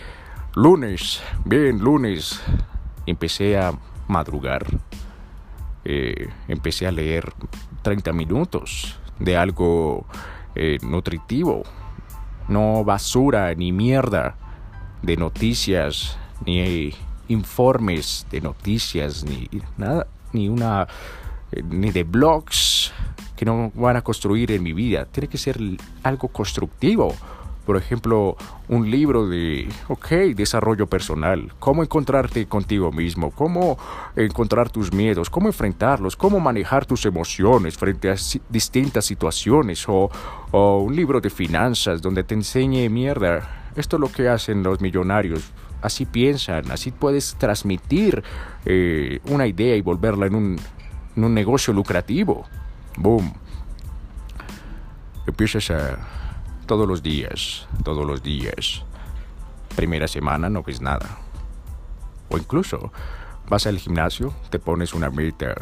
lunes, 0.55 1.23
bien, 1.45 1.78
lunes, 1.78 2.41
empecé 3.06 3.58
a 3.58 3.73
madrugar, 4.08 4.67
eh, 5.85 6.28
empecé 6.49 6.87
a 6.87 6.93
leer 6.93 7.32
30 7.82 8.12
minutos 8.12 8.99
de 9.19 9.36
algo 9.36 10.06
eh, 10.54 10.78
nutritivo, 10.82 11.62
no 12.49 12.84
basura 12.84 13.54
ni 13.54 13.73
mierda 13.73 14.36
de 15.02 15.16
noticias, 15.16 16.19
ni 16.45 16.95
informes 17.28 18.26
de 18.30 18.40
noticias, 18.40 19.25
ni 19.25 19.49
nada, 19.76 20.06
ni 20.32 20.49
una, 20.49 20.86
eh, 21.52 21.62
ni 21.62 21.90
de 21.90 22.04
blogs 22.04 22.93
que 23.36 23.45
no 23.45 23.73
van 23.75 23.97
a 23.97 24.02
construir 24.02 24.52
en 24.52 24.62
mi 24.62 24.73
vida. 24.73 25.06
Tiene 25.06 25.28
que 25.28 25.38
ser 25.38 25.58
algo 26.02 26.28
constructivo 26.28 27.14
por 27.71 27.76
ejemplo, 27.76 28.37
un 28.67 28.91
libro 28.91 29.28
de, 29.28 29.69
ok, 29.87 30.09
desarrollo 30.35 30.89
personal, 30.89 31.52
cómo 31.61 31.85
encontrarte 31.85 32.47
contigo 32.47 32.91
mismo, 32.91 33.30
cómo 33.30 33.78
encontrar 34.17 34.71
tus 34.71 34.93
miedos, 34.93 35.30
cómo 35.30 35.47
enfrentarlos, 35.47 36.17
cómo 36.17 36.41
manejar 36.41 36.85
tus 36.85 37.06
emociones 37.06 37.78
frente 37.78 38.11
a 38.11 38.17
distintas 38.49 39.04
situaciones, 39.04 39.85
o, 39.89 40.11
un 40.50 40.97
libro 40.97 41.21
de 41.21 41.30
finanzas 41.30 42.02
donde 42.02 42.25
te 42.25 42.35
enseñe 42.35 42.89
mierda. 42.91 43.71
Esto 43.76 43.99
es 43.99 44.00
lo 44.00 44.11
que 44.11 44.28
hacen 44.28 44.65
los 44.65 44.80
millonarios. 44.80 45.52
Así 45.80 46.06
piensan, 46.06 46.73
así 46.73 46.91
puedes 46.91 47.37
transmitir 47.37 48.25
eh, 48.65 49.21
una 49.26 49.47
idea 49.47 49.76
y 49.76 49.80
volverla 49.80 50.26
en 50.26 50.35
un, 50.35 50.61
en 51.15 51.23
un 51.23 51.33
negocio 51.33 51.73
lucrativo. 51.73 52.47
Boom. 52.97 53.33
Empiezas 55.25 55.71
a 55.71 56.20
todos 56.71 56.87
los 56.87 57.02
días, 57.02 57.67
todos 57.83 58.06
los 58.06 58.23
días. 58.23 58.85
Primera 59.75 60.06
semana 60.06 60.49
no 60.49 60.63
ves 60.63 60.80
nada. 60.80 61.19
O 62.28 62.39
incluso 62.39 62.93
vas 63.49 63.67
al 63.67 63.76
gimnasio, 63.76 64.33
te 64.50 64.61
pones 64.61 64.95
una 64.95 65.11
meta, 65.11 65.52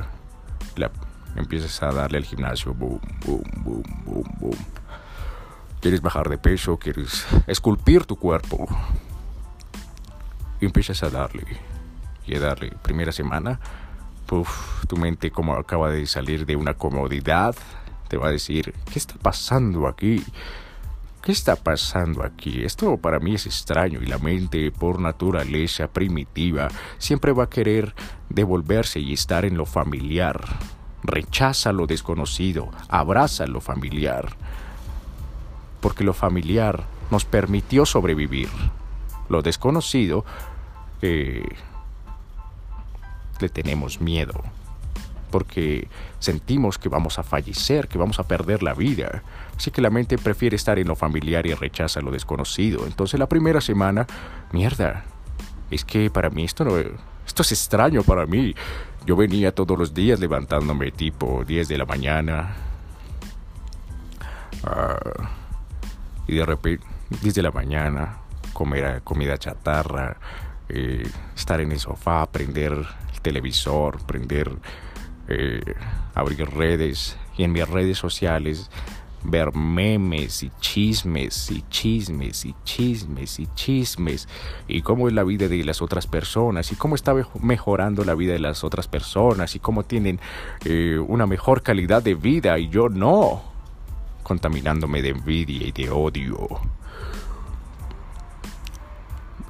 la, 0.76 0.90
empiezas 1.34 1.82
a 1.82 1.92
darle 1.92 2.18
al 2.18 2.24
gimnasio, 2.26 2.74
boom, 2.74 3.00
boom, 3.24 3.42
boom, 3.64 3.82
boom, 4.04 4.36
boom. 4.38 4.58
Quieres 5.80 6.02
bajar 6.02 6.28
de 6.28 6.36
peso, 6.36 6.76
quieres 6.76 7.26
esculpir 7.46 8.04
tu 8.04 8.16
cuerpo. 8.16 8.68
Y 10.60 10.66
empiezas 10.66 11.02
a 11.04 11.08
darle, 11.08 11.46
y 12.26 12.36
a 12.36 12.40
darle. 12.40 12.76
Primera 12.82 13.12
semana, 13.12 13.60
puff, 14.26 14.84
tu 14.86 14.98
mente 14.98 15.30
como 15.30 15.54
acaba 15.54 15.88
de 15.88 16.04
salir 16.04 16.44
de 16.44 16.54
una 16.54 16.74
comodidad, 16.74 17.56
te 18.08 18.18
va 18.18 18.28
a 18.28 18.30
decir, 18.30 18.74
¿qué 18.92 18.98
está 18.98 19.14
pasando 19.14 19.88
aquí? 19.88 20.22
¿Qué 21.28 21.32
está 21.32 21.56
pasando 21.56 22.24
aquí? 22.24 22.64
Esto 22.64 22.96
para 22.96 23.18
mí 23.18 23.34
es 23.34 23.44
extraño 23.44 24.00
y 24.00 24.06
la 24.06 24.16
mente 24.16 24.72
por 24.72 24.98
naturaleza 24.98 25.86
primitiva 25.86 26.68
siempre 26.96 27.32
va 27.32 27.44
a 27.44 27.50
querer 27.50 27.94
devolverse 28.30 28.98
y 28.98 29.12
estar 29.12 29.44
en 29.44 29.58
lo 29.58 29.66
familiar. 29.66 30.42
Rechaza 31.02 31.72
lo 31.72 31.86
desconocido, 31.86 32.70
abraza 32.88 33.46
lo 33.46 33.60
familiar. 33.60 34.30
Porque 35.82 36.02
lo 36.02 36.14
familiar 36.14 36.84
nos 37.10 37.26
permitió 37.26 37.84
sobrevivir. 37.84 38.48
Lo 39.28 39.42
desconocido 39.42 40.24
eh, 41.02 41.44
le 43.38 43.48
tenemos 43.50 44.00
miedo 44.00 44.44
porque 45.28 45.88
sentimos 46.18 46.78
que 46.78 46.88
vamos 46.88 47.18
a 47.18 47.22
fallecer, 47.22 47.88
que 47.88 47.98
vamos 47.98 48.18
a 48.18 48.24
perder 48.24 48.62
la 48.62 48.74
vida. 48.74 49.22
Así 49.56 49.70
que 49.70 49.80
la 49.80 49.90
mente 49.90 50.18
prefiere 50.18 50.56
estar 50.56 50.78
en 50.78 50.88
lo 50.88 50.96
familiar 50.96 51.46
y 51.46 51.54
rechaza 51.54 52.00
lo 52.00 52.10
desconocido. 52.10 52.86
Entonces 52.86 53.18
la 53.18 53.28
primera 53.28 53.60
semana, 53.60 54.06
mierda, 54.52 55.04
es 55.70 55.84
que 55.84 56.10
para 56.10 56.30
mí 56.30 56.44
esto 56.44 56.64
no... 56.64 56.72
Esto 57.26 57.42
es 57.42 57.52
extraño 57.52 58.02
para 58.02 58.24
mí. 58.24 58.54
Yo 59.04 59.14
venía 59.14 59.54
todos 59.54 59.78
los 59.78 59.92
días 59.92 60.18
levantándome 60.18 60.90
tipo 60.90 61.44
10 61.44 61.68
de 61.68 61.76
la 61.76 61.84
mañana. 61.84 62.56
Ah, 64.64 65.28
y 66.26 66.36
de 66.36 66.46
repente, 66.46 66.86
10 67.22 67.34
de 67.34 67.42
la 67.42 67.50
mañana, 67.50 68.18
comer 68.54 69.02
comida 69.02 69.36
chatarra, 69.36 70.16
eh, 70.68 71.08
estar 71.36 71.60
en 71.60 71.72
el 71.72 71.78
sofá, 71.78 72.26
prender 72.26 72.72
el 72.72 73.20
televisor, 73.22 74.04
prender 74.04 74.50
eh, 75.28 75.60
abrir 76.14 76.48
redes 76.50 77.16
y 77.36 77.44
en 77.44 77.52
mis 77.52 77.68
redes 77.68 77.98
sociales 77.98 78.70
ver 79.22 79.54
memes 79.54 80.42
y 80.42 80.50
chismes 80.60 81.50
y 81.50 81.64
chismes 81.68 82.44
y 82.44 82.54
chismes 82.64 83.40
y 83.40 83.46
chismes 83.54 84.28
y 84.68 84.82
cómo 84.82 85.08
es 85.08 85.14
la 85.14 85.24
vida 85.24 85.48
de 85.48 85.64
las 85.64 85.82
otras 85.82 86.06
personas 86.06 86.72
y 86.72 86.76
cómo 86.76 86.94
está 86.94 87.14
mejorando 87.40 88.04
la 88.04 88.14
vida 88.14 88.32
de 88.32 88.38
las 88.38 88.64
otras 88.64 88.88
personas 88.88 89.54
y 89.54 89.58
cómo 89.58 89.84
tienen 89.84 90.20
eh, 90.64 90.98
una 90.98 91.26
mejor 91.26 91.62
calidad 91.62 92.02
de 92.02 92.14
vida 92.14 92.58
y 92.58 92.68
yo 92.68 92.88
no, 92.88 93.42
contaminándome 94.22 95.02
de 95.02 95.10
envidia 95.10 95.66
y 95.66 95.72
de 95.72 95.90
odio. 95.90 96.48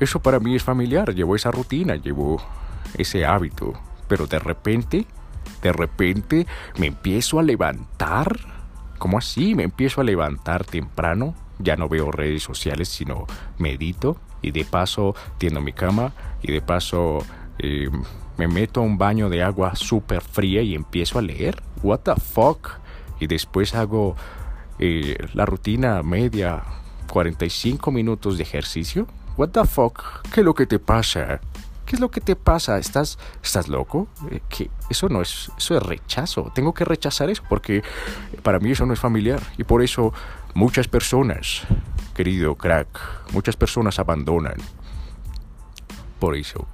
Eso 0.01 0.21
para 0.21 0.39
mí 0.39 0.55
es 0.55 0.63
familiar, 0.63 1.15
llevo 1.15 1.35
esa 1.35 1.51
rutina, 1.51 1.97
llevo 1.97 2.41
ese 2.95 3.27
hábito, 3.27 3.75
pero 4.07 4.27
de 4.27 4.39
repente 4.39 5.07
de 5.63 5.73
repente 5.73 6.47
me 6.79 6.87
empiezo 6.87 7.39
a 7.39 7.43
levantar. 7.43 8.39
¿Cómo 8.99 9.19
así? 9.19 9.55
Me 9.55 9.65
empiezo 9.65 10.01
a 10.01 10.05
levantar 10.05 10.65
temprano. 10.65 11.35
ya 11.61 11.77
no 11.77 11.89
veo 11.89 12.13
redes 12.13 12.45
sociales, 12.45 12.89
sino 12.89 13.27
medito 13.59 14.17
y 14.43 14.53
de 14.53 14.65
paso 14.65 15.17
tiendo 15.39 15.61
mi 15.61 15.73
cama 15.73 16.13
y 16.41 16.53
de 16.53 16.63
paso 16.63 17.19
eh, 17.59 17.91
me 18.37 18.47
meto 18.47 18.81
a 18.81 18.85
un 18.85 18.99
baño 18.99 19.29
de 19.29 19.43
agua 19.43 19.75
súper 19.75 20.23
fría 20.23 20.63
y 20.63 20.75
empiezo 20.75 21.19
a 21.19 21.23
leer. 21.23 21.61
What 21.83 22.01
the 22.01 22.15
fuck? 22.15 22.71
Y 23.19 23.27
después 23.27 23.75
hago 23.75 24.15
eh, 24.79 25.17
la 25.35 25.45
rutina 25.45 26.03
media, 26.05 26.63
45 27.11 27.91
minutos 27.91 28.37
de 28.37 28.45
ejercicio. 28.45 29.09
What 29.37 29.51
the 29.51 29.65
fuck? 29.65 30.23
¿Qué 30.33 30.41
es 30.41 30.47
lo 30.47 30.55
que 30.55 30.67
te 30.67 30.79
pasa? 30.79 31.41
¿Qué 31.89 31.97
es 31.97 32.01
lo 32.01 32.11
que 32.11 32.21
te 32.21 32.37
pasa? 32.37 32.77
¿Estás, 32.79 33.19
estás 33.43 33.67
loco? 33.67 34.09
Eh. 34.31 34.69
Eso 34.91 35.09
no 35.09 35.23
es, 35.23 35.51
eso 35.57 35.75
es 35.75 35.83
rechazo. 35.83 36.53
Tengo 36.55 36.75
que 36.75 36.85
rechazar 36.85 37.31
eso 37.31 37.43
porque 37.49 37.83
para 38.43 38.59
mí 38.59 38.73
eso 38.73 38.85
no 38.85 38.93
es 38.93 39.01
familiar. 39.01 39.41
Y 39.57 39.65
por 39.65 39.83
eso 39.83 40.13
muchas 40.53 40.87
personas, 40.87 41.63
querido 42.15 42.57
crack, 42.57 42.89
muchas 43.33 43.57
personas 43.57 43.99
abandonan. 43.99 44.57
Por 46.21 46.37
eso 46.37 46.69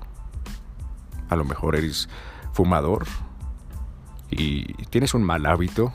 a 1.28 1.36
lo 1.36 1.44
mejor 1.44 1.76
eres 1.76 2.08
fumador 2.52 3.06
y 4.30 4.64
tienes 4.86 5.14
un 5.14 5.22
mal 5.22 5.46
hábito. 5.46 5.92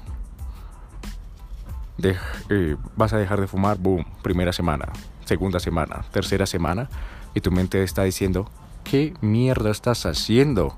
Eh, 2.02 2.78
vas 2.96 3.12
a 3.12 3.18
dejar 3.18 3.42
de 3.42 3.48
fumar, 3.48 3.78
boom, 3.80 4.06
primera 4.22 4.54
semana, 4.54 4.86
segunda 5.26 5.60
semana, 5.60 6.06
tercera 6.14 6.46
semana, 6.46 6.90
y 7.34 7.42
tu 7.42 7.52
mente 7.52 7.84
está 7.84 8.04
diciendo, 8.04 8.50
¿qué 8.90 9.14
mierda 9.22 9.70
estás 9.70 10.08
haciendo? 10.08 10.76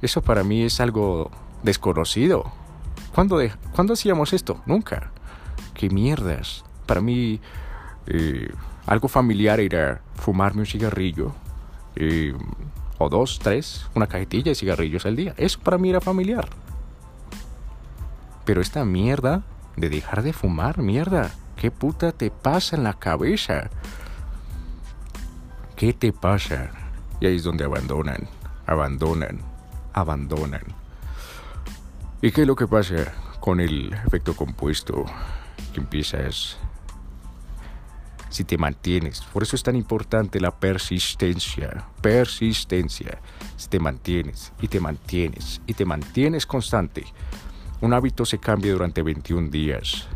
Eso 0.00 0.22
para 0.22 0.42
mí 0.44 0.62
es 0.62 0.80
algo 0.80 1.30
desconocido. 1.62 2.50
¿Cuándo, 3.14 3.38
hacíamos 3.92 4.32
esto? 4.32 4.62
Nunca. 4.64 5.10
¿Qué 5.74 5.90
mierdas? 5.90 6.64
Para 6.86 7.02
mí, 7.02 7.40
eh, 8.06 8.50
algo 8.86 9.08
familiar 9.08 9.60
era 9.60 10.00
fumarme 10.14 10.60
un 10.60 10.66
cigarrillo, 10.66 11.34
eh, 11.96 12.32
o 12.96 13.08
dos, 13.10 13.38
tres, 13.42 13.86
una 13.94 14.06
cajetilla 14.06 14.52
de 14.52 14.54
cigarrillos 14.54 15.04
al 15.04 15.16
día. 15.16 15.34
Eso 15.36 15.60
para 15.60 15.76
mí 15.76 15.90
era 15.90 16.00
familiar. 16.00 16.48
Pero 18.46 18.62
esta 18.62 18.86
mierda 18.86 19.42
de 19.76 19.90
dejar 19.90 20.22
de 20.22 20.32
fumar, 20.32 20.78
mierda, 20.78 21.30
¿qué 21.56 21.70
puta 21.70 22.12
te 22.12 22.30
pasa 22.30 22.76
en 22.76 22.84
la 22.84 22.94
cabeza? 22.94 23.68
¿Qué 25.78 25.92
te 25.92 26.12
pasa? 26.12 26.72
Y 27.20 27.26
ahí 27.26 27.36
es 27.36 27.44
donde 27.44 27.64
abandonan, 27.64 28.26
abandonan, 28.66 29.38
abandonan. 29.92 30.64
¿Y 32.20 32.32
qué 32.32 32.40
es 32.40 32.48
lo 32.48 32.56
que 32.56 32.66
pasa 32.66 33.14
con 33.38 33.60
el 33.60 33.92
efecto 33.92 34.34
compuesto? 34.34 35.04
Que 35.72 35.78
empiezas 35.78 36.56
si 38.28 38.42
te 38.42 38.58
mantienes. 38.58 39.20
Por 39.32 39.44
eso 39.44 39.54
es 39.54 39.62
tan 39.62 39.76
importante 39.76 40.40
la 40.40 40.50
persistencia. 40.50 41.86
Persistencia. 42.02 43.20
Si 43.56 43.68
te 43.68 43.78
mantienes 43.78 44.52
y 44.60 44.66
te 44.66 44.80
mantienes 44.80 45.60
y 45.64 45.74
te 45.74 45.84
mantienes 45.84 46.44
constante. 46.44 47.04
Un 47.80 47.94
hábito 47.94 48.26
se 48.26 48.38
cambia 48.38 48.72
durante 48.72 49.00
21 49.00 49.48
días. 49.48 50.08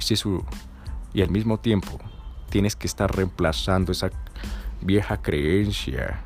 Y, 0.00 1.18
y 1.18 1.22
al 1.22 1.30
mismo 1.30 1.58
tiempo 1.60 2.00
tienes 2.48 2.76
que 2.76 2.86
estar 2.86 3.14
reemplazando 3.14 3.92
esa 3.92 4.10
vieja 4.80 5.18
creencia. 5.22 6.20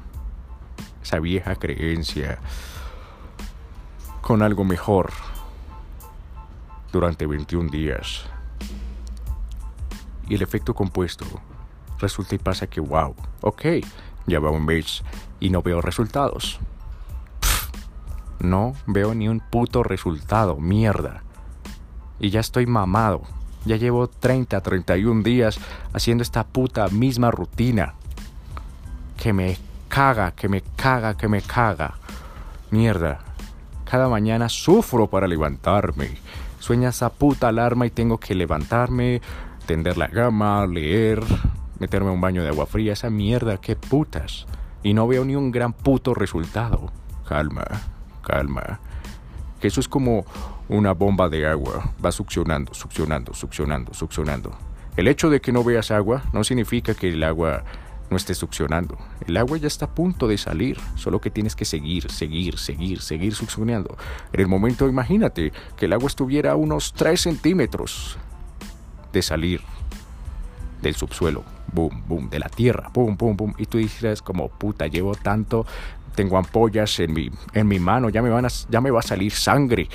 Esa 1.02 1.18
vieja 1.18 1.54
creencia 1.56 2.38
con 4.20 4.42
algo 4.42 4.64
mejor 4.64 5.10
durante 6.92 7.26
21 7.26 7.70
días 7.70 8.26
y 10.30 10.36
el 10.36 10.42
efecto 10.42 10.72
compuesto. 10.72 11.26
Resulta 11.98 12.36
y 12.36 12.38
pasa 12.38 12.68
que, 12.68 12.80
wow, 12.80 13.14
ok, 13.42 13.62
ya 14.26 14.38
va 14.38 14.50
un 14.50 14.64
mes 14.64 15.02
y 15.40 15.50
no 15.50 15.60
veo 15.60 15.82
resultados. 15.82 16.60
no 18.38 18.74
veo 18.86 19.14
ni 19.14 19.28
un 19.28 19.40
puto 19.40 19.82
resultado, 19.82 20.56
mierda. 20.56 21.22
Y 22.20 22.30
ya 22.30 22.40
estoy 22.40 22.66
mamado. 22.66 23.22
Ya 23.64 23.76
llevo 23.76 24.08
30, 24.08 24.60
31 24.60 25.22
días 25.22 25.58
haciendo 25.92 26.22
esta 26.22 26.44
puta 26.44 26.88
misma 26.88 27.30
rutina. 27.30 27.94
Que 29.16 29.32
me 29.32 29.58
caga, 29.88 30.32
que 30.32 30.48
me 30.48 30.62
caga, 30.76 31.16
que 31.16 31.28
me 31.28 31.42
caga. 31.42 31.94
Mierda. 32.70 33.20
Cada 33.84 34.08
mañana 34.08 34.48
sufro 34.48 35.08
para 35.08 35.26
levantarme. 35.26 36.18
Sueña 36.60 36.90
esa 36.90 37.10
puta 37.10 37.48
alarma 37.48 37.86
y 37.86 37.90
tengo 37.90 38.18
que 38.18 38.34
levantarme, 38.34 39.20
tender 39.66 39.98
la 39.98 40.06
gama, 40.06 40.66
leer, 40.66 41.22
meterme 41.78 42.10
un 42.10 42.20
baño 42.20 42.42
de 42.42 42.48
agua 42.48 42.66
fría, 42.66 42.92
esa 42.92 43.10
mierda, 43.10 43.56
qué 43.56 43.76
putas. 43.76 44.46
Y 44.82 44.94
no 44.94 45.08
veo 45.08 45.24
ni 45.24 45.34
un 45.34 45.50
gran 45.50 45.72
puto 45.72 46.14
resultado. 46.14 46.92
Calma, 47.28 47.64
calma. 48.22 48.78
Que 49.60 49.68
eso 49.68 49.80
es 49.80 49.88
como 49.88 50.24
una 50.70 50.92
bomba 50.92 51.28
de 51.28 51.46
agua. 51.46 51.92
Va 52.02 52.12
succionando, 52.12 52.72
succionando, 52.74 53.34
succionando, 53.34 53.92
succionando. 53.92 54.56
El 54.96 55.08
hecho 55.08 55.30
de 55.30 55.40
que 55.40 55.52
no 55.52 55.64
veas 55.64 55.90
agua 55.90 56.22
no 56.32 56.44
significa 56.44 56.94
que 56.94 57.08
el 57.08 57.22
agua 57.22 57.64
no 58.08 58.16
esté 58.16 58.34
succionando. 58.34 58.98
El 59.26 59.36
agua 59.36 59.58
ya 59.58 59.66
está 59.66 59.86
a 59.86 59.94
punto 59.94 60.26
de 60.26 60.36
salir, 60.38 60.78
solo 60.96 61.20
que 61.20 61.30
tienes 61.30 61.54
que 61.54 61.64
seguir, 61.64 62.10
seguir, 62.10 62.58
seguir, 62.58 63.00
seguir 63.00 63.34
succionando. 63.34 63.96
En 64.32 64.40
el 64.40 64.46
momento, 64.48 64.88
imagínate 64.88 65.52
que 65.76 65.86
el 65.86 65.92
agua 65.92 66.08
estuviera 66.08 66.52
a 66.52 66.56
unos 66.56 66.92
3 66.94 67.20
centímetros 67.20 68.18
de 69.12 69.22
salir 69.22 69.60
del 70.82 70.94
subsuelo, 70.94 71.44
boom, 71.72 72.02
boom, 72.06 72.30
de 72.30 72.38
la 72.38 72.48
tierra, 72.48 72.90
boom, 72.92 73.16
boom, 73.16 73.36
boom. 73.36 73.54
Y 73.58 73.66
tú 73.66 73.78
dices 73.78 74.22
como, 74.22 74.48
puta, 74.48 74.86
llevo 74.86 75.14
tanto, 75.14 75.66
tengo 76.14 76.36
ampollas 76.36 76.98
en 77.00 77.12
mi, 77.12 77.30
en 77.52 77.68
mi 77.68 77.78
mano, 77.78 78.08
ya 78.08 78.22
me, 78.22 78.30
van 78.30 78.46
a, 78.46 78.48
ya 78.68 78.80
me 78.80 78.90
va 78.90 79.00
a 79.00 79.02
salir 79.02 79.32
sangre. 79.32 79.88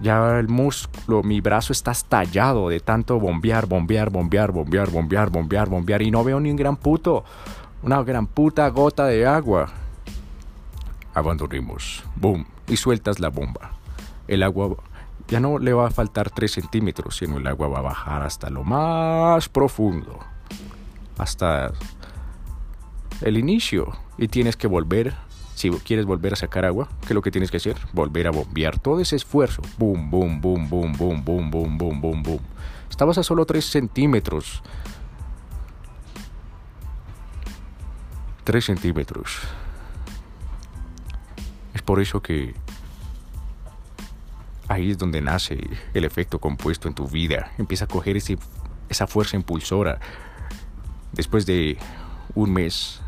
Ya 0.00 0.38
el 0.38 0.48
músculo, 0.48 1.22
mi 1.22 1.40
brazo 1.40 1.72
está 1.72 1.90
estallado 1.90 2.68
de 2.68 2.78
tanto 2.78 3.18
bombear, 3.18 3.66
bombear, 3.66 4.10
bombear, 4.10 4.52
bombear, 4.52 4.90
bombear, 4.90 5.30
bombear, 5.30 5.68
bombear. 5.68 6.02
Y 6.02 6.10
no 6.10 6.22
veo 6.22 6.38
ni 6.38 6.50
un 6.50 6.56
gran 6.56 6.76
puto, 6.76 7.24
una 7.82 8.02
gran 8.02 8.26
puta 8.26 8.68
gota 8.68 9.06
de 9.06 9.26
agua. 9.26 9.68
Abandonemos, 11.14 12.04
boom, 12.14 12.46
y 12.68 12.76
sueltas 12.76 13.18
la 13.18 13.28
bomba. 13.28 13.72
El 14.28 14.44
agua 14.44 14.76
ya 15.26 15.40
no 15.40 15.58
le 15.58 15.72
va 15.72 15.88
a 15.88 15.90
faltar 15.90 16.30
3 16.30 16.50
centímetros, 16.50 17.16
sino 17.16 17.38
el 17.38 17.46
agua 17.46 17.68
va 17.68 17.78
a 17.78 17.82
bajar 17.82 18.22
hasta 18.22 18.50
lo 18.50 18.62
más 18.62 19.48
profundo, 19.48 20.20
hasta 21.18 21.72
el 23.20 23.36
inicio. 23.36 23.96
Y 24.16 24.28
tienes 24.28 24.56
que 24.56 24.68
volver, 24.68 25.14
si 25.58 25.70
quieres 25.70 26.06
volver 26.06 26.32
a 26.32 26.36
sacar 26.36 26.64
agua, 26.64 26.88
¿qué 27.00 27.08
es 27.08 27.14
lo 27.14 27.22
que 27.22 27.32
tienes 27.32 27.50
que 27.50 27.56
hacer? 27.56 27.76
Volver 27.92 28.28
a 28.28 28.30
bombear 28.30 28.78
todo 28.78 29.00
ese 29.00 29.16
esfuerzo. 29.16 29.60
Boom, 29.76 30.08
boom, 30.08 30.40
boom, 30.40 30.68
boom, 30.68 30.92
boom, 30.92 31.24
boom, 31.24 31.50
boom, 31.50 31.78
boom, 31.78 32.00
boom, 32.00 32.22
boom. 32.22 32.40
Estabas 32.88 33.18
a 33.18 33.24
solo 33.24 33.44
3 33.44 33.64
centímetros. 33.64 34.62
3 38.44 38.64
centímetros. 38.64 39.40
Es 41.74 41.82
por 41.82 42.00
eso 42.00 42.22
que 42.22 42.54
Ahí 44.68 44.90
es 44.90 44.98
donde 44.98 45.22
nace 45.22 45.58
el 45.94 46.04
efecto 46.04 46.38
compuesto 46.38 46.88
en 46.88 46.94
tu 46.94 47.08
vida. 47.08 47.52
Empieza 47.56 47.86
a 47.86 47.88
coger 47.88 48.18
ese, 48.18 48.38
esa 48.90 49.06
fuerza 49.06 49.34
impulsora. 49.36 49.98
Después 51.12 51.46
de 51.46 51.78
un 52.34 52.52
mes, 52.52 53.00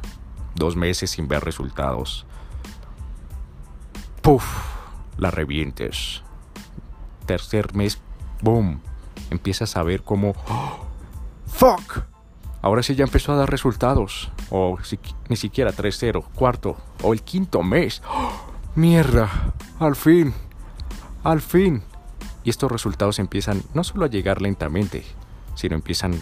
dos 0.55 0.75
meses 0.75 1.11
sin 1.11 1.29
ver 1.29 1.45
resultados, 1.45 2.27
¡puf! 4.23 4.45
La 5.19 5.31
revientes. 5.31 6.23
Tercer 7.27 7.75
mes, 7.75 8.01
¡boom! 8.43 8.81
Empiezas 9.31 9.77
a 9.77 9.83
ver 9.83 10.03
cómo... 10.03 10.35
¡Oh! 10.49 10.87
¡Fuck! 11.47 12.05
Ahora 12.63 12.83
sí 12.83 12.95
ya 12.95 13.05
empezó 13.05 13.33
a 13.33 13.37
dar 13.37 13.51
resultados. 13.51 14.31
O 14.51 14.79
ni 15.29 15.37
siquiera 15.37 15.73
3-0, 15.73 16.25
cuarto 16.35 16.77
o 17.03 17.13
el 17.13 17.23
quinto 17.23 17.63
mes. 17.63 18.03
¡Mierda! 18.75 19.55
Al 19.79 19.97
fin. 19.97 20.35
Al 21.25 21.41
fin. 21.41 21.83
Y 22.45 22.51
estos 22.51 22.71
resultados 22.71 23.19
empiezan 23.19 23.63
no 23.75 23.85
solo 23.85 24.05
a 24.05 24.09
llegar 24.09 24.41
lentamente, 24.41 25.05
sino 25.55 25.75
empiezan 25.75 26.19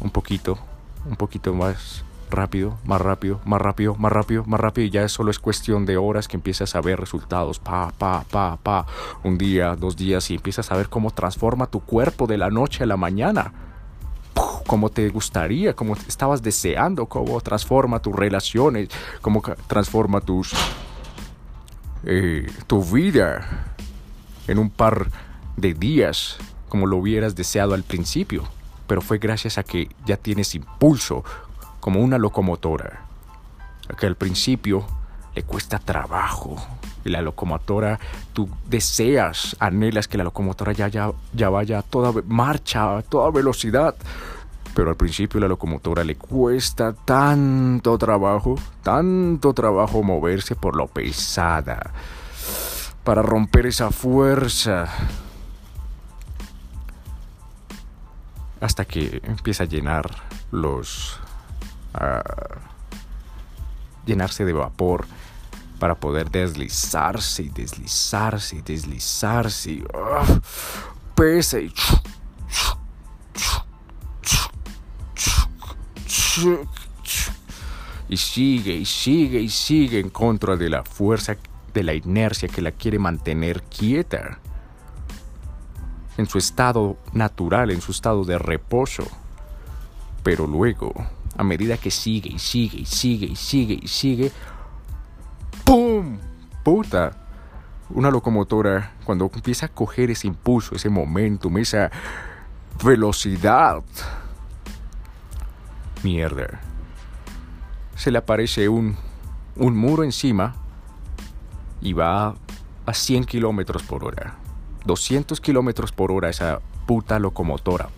un 0.00 0.10
poquito, 0.10 0.58
un 1.04 1.16
poquito 1.16 1.52
más 1.52 2.04
rápido, 2.30 2.78
más 2.84 3.00
rápido, 3.00 3.40
más 3.44 3.60
rápido, 3.60 3.94
más 3.96 4.12
rápido, 4.12 4.44
más 4.44 4.60
rápido 4.60 4.86
y 4.86 4.90
ya 4.90 5.08
solo 5.08 5.30
es 5.30 5.38
cuestión 5.38 5.86
de 5.86 5.96
horas 5.96 6.28
que 6.28 6.36
empiezas 6.36 6.74
a 6.74 6.80
ver 6.80 6.98
resultados, 6.98 7.58
pa, 7.58 7.92
pa, 7.96 8.24
pa, 8.30 8.56
pa, 8.62 8.86
un 9.24 9.38
día, 9.38 9.74
dos 9.76 9.96
días 9.96 10.30
y 10.30 10.34
empiezas 10.34 10.70
a 10.70 10.76
ver 10.76 10.88
cómo 10.88 11.10
transforma 11.10 11.66
tu 11.66 11.80
cuerpo 11.80 12.26
de 12.26 12.38
la 12.38 12.50
noche 12.50 12.84
a 12.84 12.86
la 12.86 12.96
mañana, 12.96 13.52
como 14.66 14.90
te 14.90 15.08
gustaría, 15.08 15.74
como 15.74 15.94
estabas 15.94 16.42
deseando, 16.42 17.06
cómo 17.06 17.40
transforma 17.40 18.00
tus 18.00 18.14
relaciones, 18.14 18.88
cómo 19.20 19.42
transforma 19.66 20.20
tus, 20.20 20.52
eh, 22.04 22.46
tu 22.66 22.82
vida, 22.82 23.74
en 24.48 24.58
un 24.58 24.70
par 24.70 25.08
de 25.56 25.74
días 25.74 26.38
como 26.68 26.86
lo 26.86 26.96
hubieras 26.96 27.36
deseado 27.36 27.74
al 27.74 27.82
principio, 27.82 28.44
pero 28.86 29.00
fue 29.00 29.18
gracias 29.18 29.58
a 29.58 29.62
que 29.62 29.88
ya 30.06 30.16
tienes 30.16 30.54
impulso 30.54 31.24
como 31.88 32.00
una 32.00 32.18
locomotora, 32.18 33.00
que 33.98 34.04
al 34.04 34.14
principio 34.14 34.84
le 35.34 35.42
cuesta 35.42 35.78
trabajo 35.78 36.62
y 37.02 37.08
la 37.08 37.22
locomotora, 37.22 37.98
tú 38.34 38.46
deseas, 38.66 39.56
anhelas 39.58 40.06
que 40.06 40.18
la 40.18 40.24
locomotora 40.24 40.72
ya, 40.72 40.88
ya, 40.88 41.10
ya 41.32 41.48
vaya 41.48 41.78
a 41.78 41.82
toda 41.82 42.12
marcha, 42.26 42.98
a 42.98 43.02
toda 43.02 43.30
velocidad, 43.30 43.94
pero 44.74 44.90
al 44.90 44.96
principio 44.96 45.40
la 45.40 45.48
locomotora 45.48 46.04
le 46.04 46.16
cuesta 46.16 46.92
tanto 46.92 47.96
trabajo, 47.96 48.56
tanto 48.82 49.54
trabajo 49.54 50.02
moverse 50.02 50.56
por 50.56 50.76
lo 50.76 50.88
pesada, 50.88 51.94
para 53.02 53.22
romper 53.22 53.64
esa 53.64 53.90
fuerza 53.90 54.90
hasta 58.60 58.84
que 58.84 59.22
empieza 59.24 59.62
a 59.64 59.66
llenar 59.66 60.10
los... 60.50 61.18
llenarse 64.06 64.44
de 64.44 64.52
vapor 64.52 65.06
para 65.78 65.94
poder 65.94 66.30
deslizarse 66.30 67.44
y 67.44 67.48
deslizarse 67.48 68.56
y 68.56 68.62
deslizarse. 68.62 69.72
Y, 69.72 69.82
uh. 69.82 70.40
Y 78.08 78.16
sigue 78.16 78.74
y 78.74 78.84
sigue 78.84 79.40
y 79.40 79.48
sigue 79.48 80.00
en 80.00 80.08
contra 80.08 80.56
de 80.56 80.70
la 80.70 80.82
fuerza 80.82 81.36
de 81.74 81.82
la 81.82 81.94
inercia 81.94 82.48
que 82.48 82.62
la 82.62 82.72
quiere 82.72 82.98
mantener 82.98 83.62
quieta 83.62 84.38
en 86.16 86.26
su 86.26 86.38
estado 86.38 86.96
natural, 87.12 87.70
en 87.70 87.80
su 87.80 87.92
estado 87.92 88.24
de 88.24 88.38
reposo. 88.38 89.04
Pero 90.22 90.46
luego, 90.46 90.92
a 91.38 91.44
medida 91.44 91.78
que 91.78 91.90
sigue 91.90 92.30
y 92.30 92.38
sigue 92.38 92.80
y 92.80 92.84
sigue 92.84 93.26
y 93.26 93.36
sigue 93.36 93.78
y 93.80 93.88
sigue, 93.88 94.32
¡pum! 95.64 96.18
¡Puta! 96.64 97.16
Una 97.90 98.10
locomotora, 98.10 98.92
cuando 99.04 99.30
empieza 99.32 99.66
a 99.66 99.68
coger 99.70 100.10
ese 100.10 100.26
impulso, 100.26 100.74
ese 100.74 100.90
momentum, 100.90 101.56
esa 101.56 101.90
velocidad, 102.84 103.82
mierda, 106.02 106.60
se 107.94 108.10
le 108.10 108.18
aparece 108.18 108.68
un, 108.68 108.96
un 109.56 109.76
muro 109.76 110.04
encima 110.04 110.56
y 111.80 111.92
va 111.92 112.34
a 112.84 112.94
100 112.94 113.24
kilómetros 113.24 113.84
por 113.84 114.04
hora. 114.04 114.34
200 114.84 115.40
kilómetros 115.40 115.92
por 115.92 116.10
hora 116.10 116.28
esa 116.28 116.60
puta 116.86 117.18
locomotora. 117.18 117.88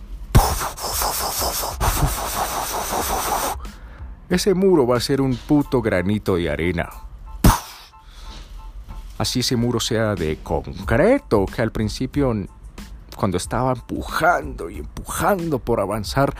Ese 4.31 4.55
muro 4.55 4.87
va 4.87 4.97
a 4.97 4.99
ser 4.99 5.21
un 5.21 5.35
puto 5.35 5.81
granito 5.81 6.37
de 6.37 6.49
arena. 6.49 6.89
Así 9.19 9.41
ese 9.41 9.55
muro 9.55 9.79
sea 9.79 10.15
de 10.15 10.39
concreto, 10.41 11.45
que 11.45 11.61
al 11.61 11.71
principio, 11.71 12.33
cuando 13.15 13.37
estaba 13.37 13.73
empujando 13.73 14.71
y 14.71 14.79
empujando 14.79 15.59
por 15.59 15.79
avanzar, 15.79 16.33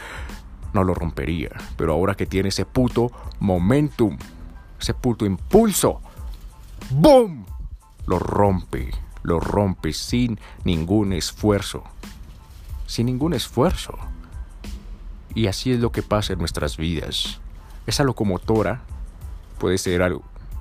no 0.74 0.84
lo 0.84 0.96
rompería. 0.96 1.52
Pero 1.78 1.94
ahora 1.94 2.16
que 2.16 2.26
tiene 2.26 2.50
ese 2.50 2.66
puto 2.66 3.12
momentum, 3.40 4.18
ese 4.80 4.96
puto 4.96 5.28
impulso, 5.28 6.02
¡boom! 6.90 7.46
Lo 8.08 8.18
rompe 8.18 8.90
lo 9.24 9.40
rompe 9.40 9.94
sin 9.94 10.40
ningún 10.64 11.14
esfuerzo. 11.14 11.84
Sin 12.88 13.06
ningún 13.06 13.34
esfuerzo. 13.34 13.98
Y 15.34 15.48
así 15.48 15.72
es 15.72 15.80
lo 15.80 15.92
que 15.92 16.04
pasa 16.04 16.34
en 16.34 16.40
nuestras 16.40 16.78
vidas. 16.78 17.40
Esa 17.86 18.04
locomotora 18.04 18.82
puede 19.60 19.78
ser 19.78 20.02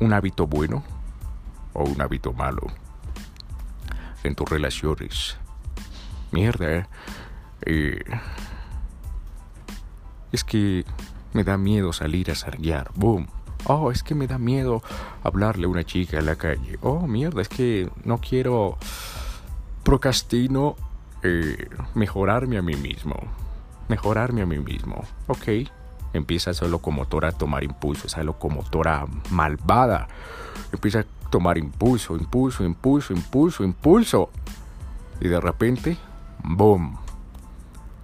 un 0.01 0.13
hábito 0.13 0.47
bueno 0.47 0.83
o 1.73 1.85
un 1.85 2.01
hábito 2.01 2.33
malo. 2.33 2.63
En 4.23 4.35
tus 4.35 4.49
relaciones. 4.49 5.37
Mierda. 6.33 6.89
Eh, 7.63 8.05
es 10.33 10.45
que 10.45 10.85
me 11.33 11.45
da 11.45 11.57
miedo 11.57 11.93
salir 11.93 12.31
a 12.31 12.35
sarguear. 12.35 12.91
Boom 12.95 13.27
Oh, 13.67 13.91
es 13.91 14.03
que 14.03 14.15
me 14.15 14.27
da 14.27 14.39
miedo 14.39 14.83
hablarle 15.23 15.67
a 15.67 15.69
una 15.69 15.85
chica 15.85 16.19
en 16.19 16.27
la 16.27 16.37
calle. 16.37 16.79
Oh, 16.83 17.07
mierda, 17.07 17.43
es 17.43 17.49
que 17.49 17.91
no 18.05 18.19
quiero 18.19 18.79
procrastino 19.83 20.77
eh, 21.23 21.69
mejorarme 21.95 22.57
a 22.59 22.63
mí 22.63 22.75
mismo. 22.75 23.17
Mejorarme 23.89 24.43
a 24.43 24.47
mí 24.47 24.59
mismo. 24.59 25.05
Ok. 25.27 25.71
Empieza 26.13 26.51
esa 26.51 26.67
locomotora 26.67 27.29
a 27.29 27.33
tomar 27.33 27.63
impulso, 27.63 28.07
esa 28.07 28.23
locomotora 28.23 29.07
malvada. 29.31 30.09
Empieza 30.73 31.01
a 31.01 31.05
tomar 31.31 31.59
impulso, 31.59 32.17
impulso, 32.17 32.65
impulso, 32.65 33.13
impulso, 33.13 33.65
impulso. 33.65 34.31
Y 35.21 35.29
de 35.29 35.41
repente, 35.41 35.97
¡boom! 36.43 36.97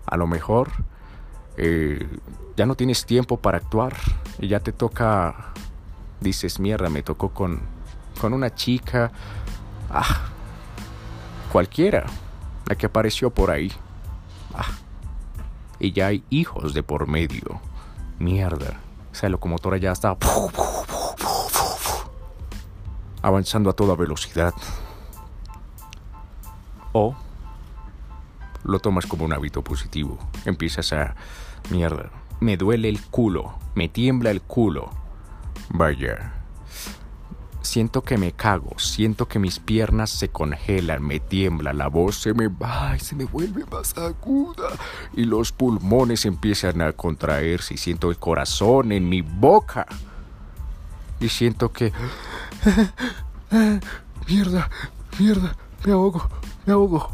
A 0.06 0.16
lo 0.16 0.26
mejor 0.26 0.70
eh, 1.56 2.06
ya 2.56 2.66
no 2.66 2.74
tienes 2.74 3.04
tiempo 3.06 3.38
para 3.38 3.58
actuar 3.58 3.94
y 4.38 4.48
ya 4.48 4.60
te 4.60 4.72
toca, 4.72 5.52
dices, 6.20 6.60
mierda, 6.60 6.88
me 6.88 7.02
tocó 7.02 7.30
con, 7.30 7.60
con 8.20 8.32
una 8.32 8.54
chica, 8.54 9.10
ah, 9.90 10.28
cualquiera, 11.50 12.06
la 12.66 12.76
que 12.76 12.86
apareció 12.86 13.30
por 13.30 13.50
ahí. 13.50 13.72
Ah, 14.54 14.70
y 15.78 15.92
ya 15.92 16.06
hay 16.06 16.24
hijos 16.30 16.72
de 16.74 16.82
por 16.82 17.06
medio. 17.06 17.60
Mierda, 18.18 18.80
esa 19.12 19.28
locomotora 19.28 19.76
ya 19.76 19.92
está 19.92 20.16
avanzando 23.22 23.70
a 23.70 23.72
toda 23.72 23.94
velocidad. 23.94 24.54
O 26.92 27.14
lo 28.64 28.78
tomas 28.80 29.06
como 29.06 29.24
un 29.24 29.32
hábito 29.32 29.62
positivo. 29.62 30.18
Empiezas 30.44 30.92
a, 30.92 31.14
mierda, 31.70 32.10
me 32.40 32.56
duele 32.56 32.88
el 32.88 33.02
culo, 33.02 33.54
me 33.74 33.88
tiembla 33.88 34.30
el 34.30 34.42
culo. 34.42 34.90
Vaya. 35.68 36.35
Siento 37.66 38.02
que 38.02 38.16
me 38.16 38.30
cago, 38.30 38.78
siento 38.78 39.26
que 39.26 39.40
mis 39.40 39.58
piernas 39.58 40.10
se 40.10 40.28
congelan, 40.28 41.02
me 41.02 41.18
tiembla, 41.18 41.72
la 41.72 41.88
voz 41.88 42.16
se 42.16 42.32
me 42.32 42.46
va 42.46 42.94
y 42.96 43.00
se 43.00 43.16
me 43.16 43.24
vuelve 43.24 43.66
más 43.66 43.98
aguda 43.98 44.68
y 45.12 45.24
los 45.24 45.50
pulmones 45.50 46.26
empiezan 46.26 46.80
a 46.80 46.92
contraerse 46.92 47.74
y 47.74 47.76
siento 47.76 48.08
el 48.08 48.18
corazón 48.18 48.92
en 48.92 49.08
mi 49.08 49.20
boca 49.20 49.84
y 51.18 51.28
siento 51.28 51.72
que... 51.72 51.92
mierda, 54.28 54.70
mierda, 55.18 55.56
me 55.84 55.92
ahogo, 55.92 56.30
me 56.66 56.72
ahogo. 56.72 57.10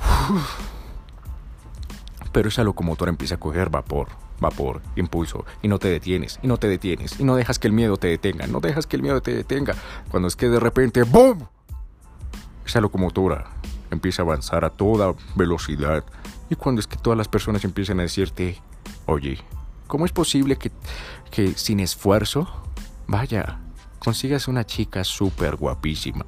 Pero 2.31 2.51
esa 2.51 2.63
locomotora 2.63 3.09
empieza 3.09 3.37
a 3.37 3.41
coger 3.41 3.71
vapor, 3.71 4.09
vapor, 4.43 4.83
impulso, 4.97 5.47
y 5.63 5.69
no 5.69 5.79
te 5.79 5.89
detienes, 5.89 6.39
y 6.43 6.47
no 6.47 6.59
te 6.59 6.69
detienes, 6.69 7.19
y 7.19 7.25
no 7.25 7.35
dejas 7.35 7.59
que 7.59 7.69
el 7.69 7.73
miedo 7.73 7.97
te 7.97 8.09
detenga, 8.09 8.47
no 8.47 8.61
dejas 8.61 8.87
que 8.87 8.97
el 8.97 9.03
miedo 9.03 9.23
te 9.23 9.35
detenga. 9.35 9.75
Cuando 10.11 10.29
es 10.29 10.37
que 10.37 10.49
de 10.49 10.61
repente, 10.61 11.03
¡boom! 11.05 11.47
Esa 12.67 12.81
locomotora 12.81 13.47
empieza 13.91 14.23
a 14.23 14.25
avanzar 14.25 14.65
a 14.65 14.71
toda 14.71 15.15
velocidad. 15.35 16.05
Y 16.51 16.55
cuando 16.55 16.81
es 16.81 16.87
que 16.87 16.97
todas 16.97 17.17
las 17.17 17.29
personas 17.29 17.65
empiezan 17.65 17.99
a 18.01 18.03
decirte, 18.03 18.61
oye, 19.07 19.39
¿cómo 19.87 20.05
es 20.05 20.13
posible 20.13 20.57
que, 20.57 20.71
que 21.31 21.55
sin 21.55 21.81
esfuerzo, 21.81 22.49
vaya, 23.07 23.59
consigas 23.99 24.49
una 24.49 24.65
chica 24.65 25.05
súper 25.05 25.57
guapísima? 25.57 26.25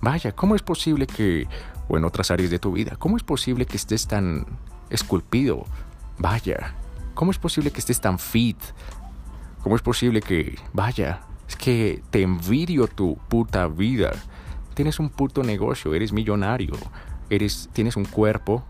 Vaya, 0.00 0.32
¿cómo 0.32 0.56
es 0.56 0.62
posible 0.62 1.06
que, 1.06 1.46
o 1.88 1.96
en 1.96 2.04
otras 2.04 2.30
áreas 2.30 2.50
de 2.50 2.58
tu 2.58 2.72
vida, 2.72 2.96
cómo 2.98 3.16
es 3.16 3.22
posible 3.22 3.66
que 3.66 3.76
estés 3.76 4.06
tan 4.08 4.46
esculpido. 4.92 5.64
Vaya, 6.18 6.74
¿cómo 7.14 7.30
es 7.30 7.38
posible 7.38 7.70
que 7.70 7.80
estés 7.80 8.00
tan 8.00 8.18
fit? 8.18 8.58
¿Cómo 9.62 9.76
es 9.76 9.82
posible 9.82 10.20
que, 10.20 10.58
vaya, 10.72 11.20
es 11.48 11.56
que 11.56 12.02
te 12.10 12.22
envidio 12.22 12.88
tu 12.88 13.16
puta 13.28 13.66
vida? 13.68 14.12
Tienes 14.74 14.98
un 14.98 15.10
puto 15.10 15.42
negocio, 15.42 15.94
eres 15.94 16.12
millonario, 16.12 16.74
eres, 17.30 17.68
tienes 17.72 17.96
un 17.96 18.04
cuerpo, 18.04 18.64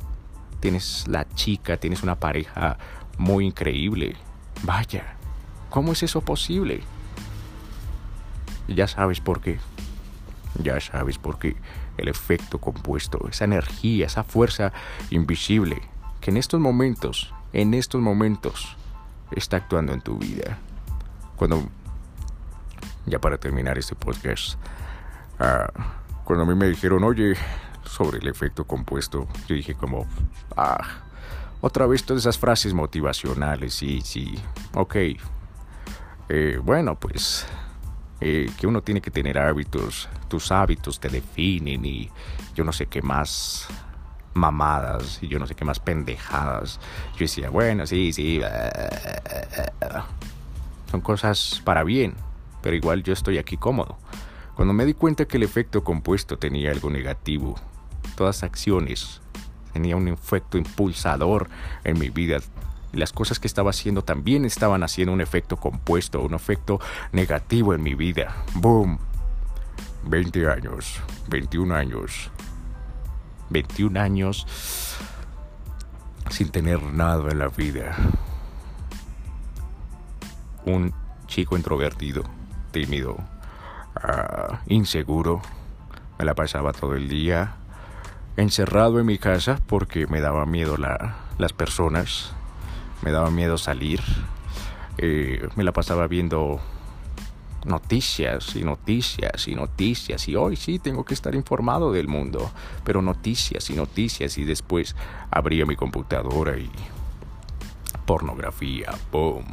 tienes 0.61 1.07
la 1.09 1.29
chica, 1.29 1.77
tienes 1.77 2.03
una 2.03 2.17
pareja 2.17 2.79
muy 3.19 3.47
increíble. 3.47 4.17
Vaya, 4.65 5.17
¿cómo 5.71 5.93
es 5.93 6.03
eso 6.03 6.21
posible? 6.21 6.83
Ya 8.69 8.87
sabes 8.87 9.21
por 9.21 9.41
qué. 9.41 9.59
Ya 10.63 10.81
sabes 10.81 11.19
por 11.19 11.39
qué. 11.39 11.57
El 11.97 12.09
efecto 12.09 12.59
compuesto, 12.59 13.27
esa 13.29 13.45
energía, 13.45 14.07
esa 14.07 14.25
fuerza 14.25 14.73
invisible 15.11 15.81
que 16.21 16.31
en 16.31 16.37
estos 16.37 16.61
momentos, 16.61 17.35
en 17.53 17.75
estos 17.75 18.01
momentos, 18.01 18.77
está 19.31 19.59
actuando 19.59 19.93
en 19.93 20.01
tu 20.01 20.19
vida. 20.19 20.59
Cuando, 21.37 21.69
ya 23.07 23.21
para 23.21 23.39
terminar 23.39 23.79
este 23.79 23.95
podcast, 23.95 24.59
ah, 25.39 25.69
cuando 26.25 26.45
a 26.45 26.47
mí 26.47 26.55
me 26.55 26.69
dijeron, 26.69 27.05
oye, 27.05 27.35
sobre 27.85 28.19
el 28.19 28.29
efecto 28.29 28.65
compuesto, 28.67 29.27
yo 29.47 29.55
dije 29.55 29.75
como, 29.75 30.07
ah, 30.57 31.03
otra 31.61 31.87
vez 31.87 32.05
todas 32.05 32.23
esas 32.23 32.39
frases 32.39 32.75
motivacionales, 32.75 33.75
sí, 33.75 34.01
sí, 34.03 34.35
ok. 34.75 34.97
Eh, 36.29 36.59
bueno, 36.63 36.99
pues 36.99 37.47
eh, 38.21 38.51
que 38.59 38.67
uno 38.67 38.83
tiene 38.83 39.01
que 39.01 39.11
tener 39.11 39.39
hábitos, 39.39 40.09
tus 40.29 40.51
hábitos 40.53 40.99
te 41.01 41.09
definen 41.09 41.85
y 41.85 42.11
yo 42.55 42.65
no 42.65 42.73
sé 42.73 42.87
qué 42.87 43.03
más 43.03 43.69
mamadas 44.35 45.19
y 45.23 45.29
yo 45.29 45.39
no 45.39 45.47
sé 45.47 45.55
qué 45.55 45.65
más 45.65 45.81
pendejadas. 45.81 46.81
Yo 47.15 47.21
decía, 47.21 47.51
bueno, 47.51 47.87
sí, 47.87 48.13
sí, 48.13 48.41
son 50.91 51.01
cosas 51.01 51.63
para 51.65 51.85
bien, 51.85 52.15
pero 52.61 52.77
igual 52.77 53.03
yo 53.03 53.13
estoy 53.13 53.39
aquí 53.39 53.57
cómodo. 53.57 53.97
Cuando 54.55 54.75
me 54.75 54.85
di 54.85 54.95
cuenta 54.95 55.25
que 55.25 55.39
el 55.39 55.43
efecto 55.43 55.83
compuesto 55.83 56.39
tenía 56.39 56.71
algo 56.71 56.91
negativo, 56.91 57.59
todas 58.17 58.43
acciones 58.43 59.21
tenía 59.73 59.97
un 59.97 60.09
efecto 60.09 60.59
impulsador 60.59 61.49
en 61.85 61.99
mi 61.99 62.11
vida. 62.11 62.39
las 62.93 63.13
cosas 63.13 63.41
que 63.41 63.47
estaba 63.47 63.71
haciendo 63.71 64.05
también 64.05 64.45
estaban 64.45 64.83
haciendo 64.83 65.13
un 65.15 65.23
efecto 65.23 65.57
compuesto, 65.57 66.21
un 66.21 66.35
efecto 66.35 66.79
negativo 67.13 67.73
en 67.73 67.83
mi 67.83 67.95
vida. 67.95 68.37
¡Boom! 68.55 68.99
20 70.05 70.49
años, 70.49 71.01
21 71.29 71.75
años, 71.75 72.31
21 73.53 74.01
años 74.01 74.47
sin 76.31 76.51
tener 76.51 76.83
nada 76.83 77.31
en 77.31 77.39
la 77.39 77.49
vida. 77.49 77.97
Un 80.65 80.95
chico 81.27 81.57
introvertido, 81.57 82.25
tímido, 82.71 83.17
ah, 83.97 84.61
inseguro. 84.67 85.43
Me 86.19 86.25
la 86.25 86.35
pasaba 86.35 86.73
todo 86.73 86.95
el 86.95 87.09
día 87.09 87.57
encerrado 88.37 88.99
en 88.99 89.07
mi 89.07 89.19
casa 89.19 89.59
porque 89.67 90.07
me 90.07 90.21
daba 90.21 90.47
miedo 90.47 90.77
la, 90.77 91.17
las 91.39 91.53
personas, 91.53 92.33
me 93.03 93.11
daba 93.11 93.31
miedo 93.31 93.59
salir. 93.59 94.01
Eh, 94.99 95.49
me 95.57 95.65
la 95.65 95.73
pasaba 95.73 96.07
viendo 96.07 96.61
noticias 97.65 98.57
y 98.57 98.63
noticias 98.63 99.49
y 99.49 99.55
noticias. 99.55 100.29
Y 100.29 100.37
hoy 100.37 100.57
sí 100.57 100.79
tengo 100.79 101.05
que 101.05 101.15
estar 101.15 101.35
informado 101.35 101.93
del 101.93 102.09
mundo, 102.09 102.51
pero 102.85 103.03
noticias 103.03 103.71
y 103.71 103.75
noticias. 103.75 104.39
Y 104.39 104.45
después 104.45 104.97
abría 105.31 105.67
mi 105.67 105.77
computadora 105.77 106.57
y 106.59 106.71
pornografía, 108.07 108.93
boom. 109.11 109.45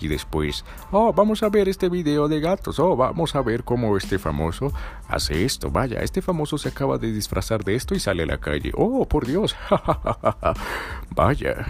Y 0.00 0.08
después, 0.08 0.64
oh, 0.90 1.12
vamos 1.12 1.44
a 1.44 1.48
ver 1.48 1.68
este 1.68 1.88
video 1.88 2.26
de 2.26 2.40
gatos, 2.40 2.80
oh, 2.80 2.96
vamos 2.96 3.36
a 3.36 3.42
ver 3.42 3.62
cómo 3.62 3.96
este 3.96 4.18
famoso 4.18 4.72
hace 5.06 5.44
esto, 5.44 5.70
vaya, 5.70 6.00
este 6.00 6.20
famoso 6.20 6.58
se 6.58 6.70
acaba 6.70 6.98
de 6.98 7.12
disfrazar 7.12 7.62
de 7.62 7.76
esto 7.76 7.94
y 7.94 8.00
sale 8.00 8.24
a 8.24 8.26
la 8.26 8.38
calle, 8.38 8.72
oh, 8.74 9.06
por 9.06 9.28
Dios, 9.28 9.54
vaya, 11.14 11.66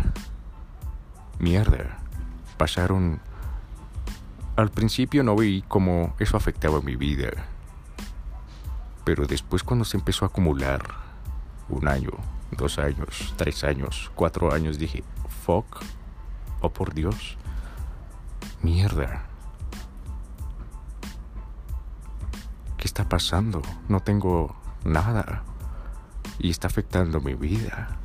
mierda, 1.38 1.98
pasaron 2.56 3.20
al 4.56 4.70
principio 4.70 5.22
no 5.22 5.34
vi 5.34 5.64
cómo 5.66 6.14
eso 6.18 6.36
afectaba 6.36 6.80
mi 6.80 6.96
vida. 6.96 7.30
Pero 9.04 9.26
después 9.26 9.62
cuando 9.62 9.84
se 9.84 9.96
empezó 9.96 10.24
a 10.24 10.28
acumular, 10.28 10.82
un 11.68 11.88
año, 11.88 12.10
dos 12.50 12.78
años, 12.78 13.34
tres 13.36 13.64
años, 13.64 14.10
cuatro 14.14 14.52
años, 14.52 14.78
dije, 14.78 15.02
fuck, 15.44 15.82
oh 16.60 16.70
por 16.70 16.92
Dios, 16.92 17.36
mierda. 18.62 19.24
¿Qué 22.76 22.84
está 22.86 23.08
pasando? 23.08 23.62
No 23.88 24.00
tengo 24.00 24.54
nada. 24.84 25.44
Y 26.38 26.50
está 26.50 26.66
afectando 26.66 27.20
mi 27.20 27.34
vida. 27.34 27.96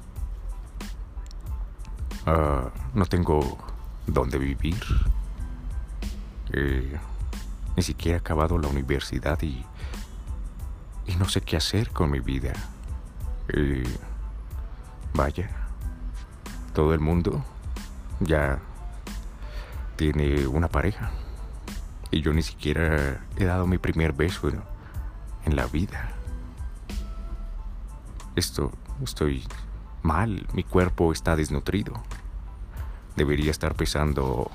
Ah, 2.25 2.69
no 2.93 3.05
tengo 3.05 3.57
dónde 4.05 4.37
vivir 4.37 4.77
ni 6.51 7.83
siquiera 7.83 8.17
he 8.17 8.19
acabado 8.19 8.57
la 8.57 8.67
universidad 8.67 9.41
y, 9.41 9.65
y 11.05 11.15
no 11.15 11.27
sé 11.27 11.41
qué 11.41 11.57
hacer 11.57 11.91
con 11.91 12.11
mi 12.11 12.19
vida. 12.19 12.53
vaya, 15.13 15.49
todo 16.73 16.93
el 16.93 16.99
mundo 16.99 17.43
ya 18.19 18.59
tiene 19.95 20.47
una 20.47 20.67
pareja 20.67 21.11
y 22.11 22.21
yo 22.21 22.33
ni 22.33 22.41
siquiera 22.41 23.25
he 23.35 23.45
dado 23.45 23.67
mi 23.67 23.77
primer 23.77 24.13
beso 24.13 24.49
en, 24.49 24.61
en 25.45 25.55
la 25.55 25.65
vida. 25.65 26.11
Esto, 28.35 28.71
estoy 29.03 29.43
mal, 30.03 30.47
mi 30.53 30.63
cuerpo 30.63 31.11
está 31.11 31.35
desnutrido. 31.35 31.93
Debería 33.15 33.51
estar 33.51 33.73
pesando 33.73 34.51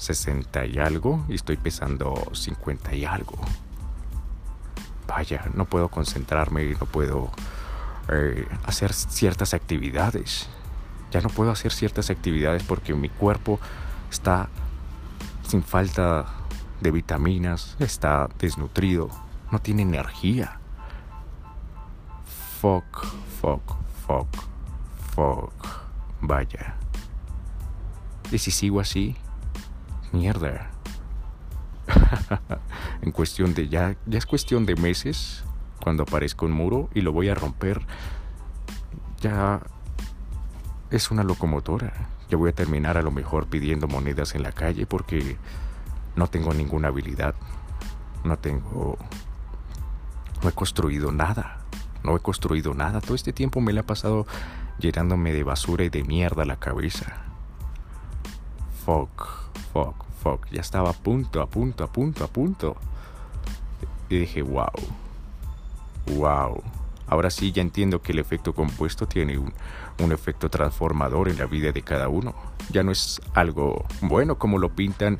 60 0.00 0.64
y 0.64 0.78
algo 0.78 1.24
y 1.28 1.34
estoy 1.34 1.58
pesando 1.58 2.30
50 2.32 2.94
y 2.94 3.04
algo. 3.04 3.38
Vaya, 5.06 5.44
no 5.54 5.66
puedo 5.66 5.88
concentrarme, 5.88 6.74
no 6.80 6.86
puedo 6.86 7.30
eh, 8.08 8.48
hacer 8.64 8.94
ciertas 8.94 9.52
actividades. 9.52 10.48
Ya 11.10 11.20
no 11.20 11.28
puedo 11.28 11.50
hacer 11.50 11.72
ciertas 11.72 12.08
actividades 12.08 12.62
porque 12.62 12.94
mi 12.94 13.10
cuerpo 13.10 13.60
está 14.10 14.48
sin 15.46 15.62
falta 15.62 16.24
de 16.80 16.90
vitaminas, 16.92 17.76
está 17.78 18.28
desnutrido, 18.38 19.10
no 19.52 19.58
tiene 19.58 19.82
energía. 19.82 20.60
Fuck, 22.62 23.04
fuck, 23.40 23.76
fuck, 24.06 24.28
fuck. 25.14 25.52
Vaya. 26.22 26.76
Y 28.30 28.38
si 28.38 28.50
sigo 28.50 28.80
así, 28.80 29.16
mierda. 30.12 30.70
en 33.02 33.10
cuestión 33.10 33.54
de 33.54 33.68
ya, 33.68 33.96
ya 34.06 34.18
es 34.18 34.26
cuestión 34.26 34.66
de 34.66 34.76
meses 34.76 35.44
cuando 35.82 36.04
aparezca 36.04 36.46
un 36.46 36.52
muro 36.52 36.88
y 36.94 37.00
lo 37.00 37.12
voy 37.12 37.28
a 37.28 37.34
romper. 37.34 37.80
Ya 39.20 39.60
es 40.90 41.10
una 41.10 41.24
locomotora. 41.24 41.92
Ya 42.28 42.36
voy 42.36 42.50
a 42.50 42.54
terminar 42.54 42.96
a 42.96 43.02
lo 43.02 43.10
mejor 43.10 43.46
pidiendo 43.46 43.88
monedas 43.88 44.34
en 44.34 44.42
la 44.42 44.52
calle 44.52 44.86
porque 44.86 45.36
no 46.16 46.28
tengo 46.28 46.54
ninguna 46.54 46.88
habilidad. 46.88 47.34
No 48.24 48.38
tengo... 48.38 48.98
No 50.42 50.48
he 50.48 50.52
construido 50.52 51.12
nada. 51.12 51.58
No 52.02 52.16
he 52.16 52.20
construido 52.20 52.72
nada. 52.72 53.00
Todo 53.00 53.14
este 53.14 53.32
tiempo 53.32 53.60
me 53.60 53.72
la 53.72 53.80
he 53.80 53.84
pasado 53.84 54.26
llenándome 54.78 55.32
de 55.32 55.42
basura 55.42 55.84
y 55.84 55.90
de 55.90 56.02
mierda 56.04 56.44
la 56.44 56.56
cabeza. 56.56 57.24
Fuck 58.86 59.39
fuck, 59.72 60.04
fuck. 60.22 60.46
Ya 60.50 60.60
estaba 60.60 60.90
a 60.90 60.92
punto, 60.92 61.40
a 61.40 61.46
punto, 61.46 61.84
a 61.84 61.86
punto, 61.86 62.24
a 62.24 62.28
punto. 62.28 62.76
Y 64.08 64.18
dije, 64.18 64.42
wow. 64.42 64.70
Wow. 66.16 66.62
Ahora 67.06 67.30
sí 67.30 67.50
ya 67.52 67.62
entiendo 67.62 68.02
que 68.02 68.12
el 68.12 68.20
efecto 68.20 68.54
compuesto 68.54 69.06
tiene 69.06 69.36
un, 69.36 69.52
un, 69.98 70.12
efecto 70.12 70.48
transformador 70.48 71.28
en 71.28 71.38
la 71.38 71.46
vida 71.46 71.72
de 71.72 71.82
cada 71.82 72.08
uno. 72.08 72.34
Ya 72.70 72.82
no 72.82 72.92
es 72.92 73.20
algo 73.34 73.84
bueno 74.00 74.38
como 74.38 74.58
lo 74.58 74.68
pintan, 74.70 75.18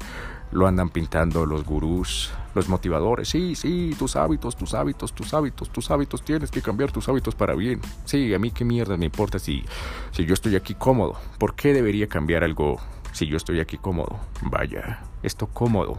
lo 0.52 0.68
andan 0.68 0.90
pintando 0.90 1.46
los 1.46 1.64
gurús, 1.64 2.30
los 2.54 2.68
motivadores. 2.68 3.28
Sí, 3.28 3.56
sí, 3.56 3.94
tus 3.98 4.14
hábitos, 4.14 4.56
tus 4.56 4.74
hábitos, 4.74 5.12
tus 5.12 5.34
hábitos, 5.34 5.70
tus 5.70 5.90
hábitos. 5.90 6.22
Tienes 6.22 6.52
que 6.52 6.62
cambiar 6.62 6.92
tus 6.92 7.08
hábitos 7.08 7.34
para 7.34 7.54
bien. 7.54 7.80
Sí, 8.04 8.32
a 8.34 8.38
mí 8.38 8.52
qué 8.52 8.64
mierda 8.64 8.96
me 8.96 9.06
importa 9.06 9.40
si, 9.40 9.64
si 10.12 10.24
yo 10.24 10.34
estoy 10.34 10.54
aquí 10.54 10.74
cómodo. 10.74 11.16
¿Por 11.38 11.54
qué 11.54 11.72
debería 11.72 12.08
cambiar 12.08 12.44
algo 12.44 12.78
si 13.12 13.26
yo 13.26 13.36
estoy 13.36 13.60
aquí 13.60 13.76
cómodo, 13.76 14.18
vaya, 14.42 15.02
esto 15.22 15.46
cómodo, 15.46 15.98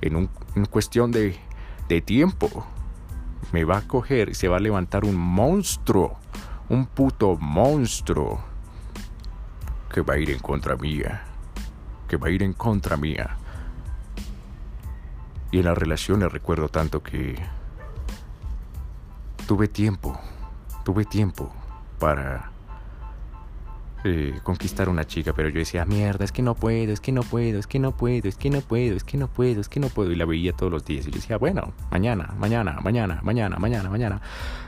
en, 0.00 0.16
un, 0.16 0.28
cuestión 0.70 1.10
de, 1.10 1.36
de 1.88 2.00
tiempo, 2.00 2.66
me 3.52 3.64
va 3.64 3.78
a 3.78 3.82
coger 3.82 4.30
y 4.30 4.34
se 4.34 4.48
va 4.48 4.56
a 4.56 4.60
levantar 4.60 5.04
un 5.04 5.16
monstruo, 5.16 6.18
un 6.68 6.86
puto 6.86 7.36
monstruo, 7.36 8.40
que 9.92 10.00
va 10.02 10.14
a 10.14 10.18
ir 10.18 10.30
en 10.30 10.38
contra 10.38 10.76
mía, 10.76 11.22
que 12.08 12.16
va 12.16 12.28
a 12.28 12.30
ir 12.30 12.42
en 12.42 12.52
contra 12.52 12.96
mía. 12.96 13.36
Y 15.50 15.58
en 15.58 15.64
las 15.64 15.78
relaciones 15.78 16.30
recuerdo 16.30 16.68
tanto 16.68 17.02
que 17.02 17.36
tuve 19.46 19.68
tiempo, 19.68 20.18
tuve 20.84 21.04
tiempo 21.04 21.52
para 21.98 22.50
eh, 24.04 24.38
conquistar 24.42 24.88
una 24.88 25.06
chica, 25.06 25.32
pero 25.32 25.48
yo 25.48 25.58
decía, 25.58 25.84
mierda, 25.84 26.24
es 26.24 26.30
que 26.30 26.42
no 26.42 26.54
puedo, 26.54 26.92
es 26.92 27.00
que 27.00 27.12
no 27.12 27.22
puedo, 27.22 27.58
es 27.58 27.66
que 27.66 27.80
no 27.80 27.92
puedo, 27.92 28.28
es 28.28 28.36
que 28.36 28.50
no 28.50 28.60
puedo, 28.60 28.96
es 28.96 29.04
que 29.04 29.16
no 29.16 29.26
puedo, 29.28 29.60
es 29.60 29.68
que 29.68 29.80
no 29.80 29.88
puedo. 29.88 30.12
Y 30.12 30.16
la 30.16 30.24
veía 30.24 30.52
todos 30.52 30.70
los 30.70 30.84
días 30.84 31.06
y 31.06 31.10
yo 31.10 31.16
decía, 31.16 31.38
bueno, 31.38 31.72
mañana, 31.90 32.34
mañana, 32.38 32.78
mañana, 32.82 33.20
mañana, 33.22 33.58
mañana, 33.58 33.90
mañana, 33.90 34.20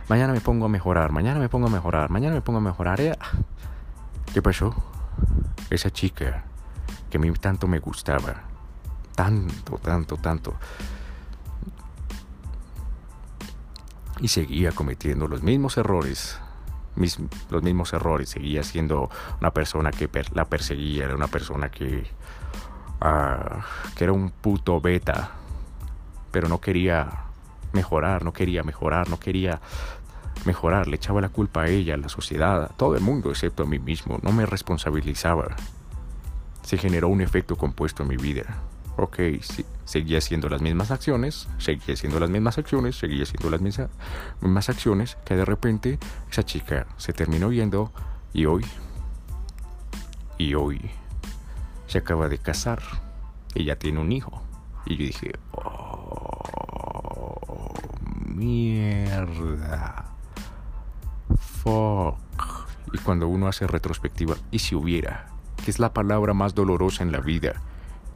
mañana 0.08 0.32
me 0.32 0.40
pongo 0.40 0.66
a 0.66 0.68
mejorar, 0.68 1.12
mañana 1.12 1.38
me 1.38 1.48
pongo 1.48 1.68
a 1.68 1.70
mejorar, 1.70 2.10
mañana 2.10 2.34
me 2.34 2.40
pongo 2.40 2.58
a 2.58 2.62
mejorar. 2.62 3.00
Eh, 3.00 3.16
¿Qué 4.32 4.42
pasó? 4.42 4.74
Esa 5.70 5.90
chica 5.90 6.44
que 7.10 7.18
a 7.18 7.20
mí 7.20 7.30
tanto 7.32 7.68
me 7.68 7.78
gustaba, 7.78 8.42
tanto, 9.14 9.78
tanto, 9.78 10.16
tanto. 10.16 10.54
Y 14.20 14.28
seguía 14.28 14.72
cometiendo 14.72 15.28
los 15.28 15.42
mismos 15.42 15.76
errores. 15.76 16.40
Los 17.50 17.62
mismos 17.62 17.92
errores. 17.92 18.30
Seguía 18.30 18.62
siendo 18.62 19.10
una 19.40 19.50
persona 19.52 19.90
que 19.90 20.08
la 20.34 20.44
perseguía. 20.46 21.04
Era 21.04 21.14
una 21.14 21.28
persona 21.28 21.70
que, 21.70 22.06
ah, 23.00 23.64
que 23.96 24.04
era 24.04 24.12
un 24.12 24.30
puto 24.30 24.80
beta. 24.80 25.32
Pero 26.30 26.48
no 26.48 26.60
quería 26.60 27.24
mejorar, 27.72 28.24
no 28.24 28.32
quería 28.32 28.62
mejorar, 28.62 29.08
no 29.08 29.18
quería 29.18 29.60
mejorar. 30.44 30.88
Le 30.88 30.96
echaba 30.96 31.20
la 31.20 31.28
culpa 31.28 31.62
a 31.62 31.68
ella, 31.68 31.94
a 31.94 31.98
la 31.98 32.08
sociedad, 32.08 32.64
a 32.64 32.68
todo 32.68 32.96
el 32.96 33.02
mundo, 33.02 33.30
excepto 33.30 33.62
a 33.62 33.66
mí 33.66 33.78
mismo. 33.78 34.18
No 34.22 34.32
me 34.32 34.46
responsabilizaba. 34.46 35.56
Se 36.62 36.76
generó 36.76 37.08
un 37.08 37.20
efecto 37.20 37.56
compuesto 37.56 38.02
en 38.02 38.10
mi 38.10 38.16
vida 38.16 38.58
ok, 38.98 39.18
seguía 39.84 40.18
haciendo 40.18 40.48
las 40.48 40.60
mismas 40.60 40.90
acciones, 40.90 41.48
seguía 41.58 41.94
haciendo 41.94 42.18
las 42.18 42.28
mismas 42.30 42.58
acciones, 42.58 42.98
seguía 42.98 43.22
haciendo 43.22 43.48
las 43.48 43.60
mismas, 43.60 43.90
mismas 44.40 44.68
acciones, 44.68 45.16
que 45.24 45.36
de 45.36 45.44
repente 45.44 46.00
esa 46.30 46.42
chica 46.44 46.88
se 46.96 47.12
terminó 47.12 47.52
yendo 47.52 47.92
y 48.32 48.46
hoy, 48.46 48.64
y 50.36 50.54
hoy 50.54 50.90
se 51.86 51.98
acaba 51.98 52.28
de 52.28 52.38
casar, 52.38 52.82
ella 53.54 53.78
tiene 53.78 54.00
un 54.00 54.10
hijo. 54.10 54.42
Y 54.84 54.96
yo 54.96 55.04
dije, 55.04 55.32
oh, 55.52 56.42
mierda, 58.26 60.06
fuck. 61.38 62.18
Y 62.92 62.98
cuando 62.98 63.28
uno 63.28 63.46
hace 63.46 63.66
retrospectiva, 63.66 64.34
¿y 64.50 64.58
si 64.58 64.74
hubiera? 64.74 65.28
Que 65.64 65.70
es 65.70 65.78
la 65.78 65.92
palabra 65.92 66.34
más 66.34 66.54
dolorosa 66.54 67.04
en 67.04 67.12
la 67.12 67.20
vida 67.20 67.62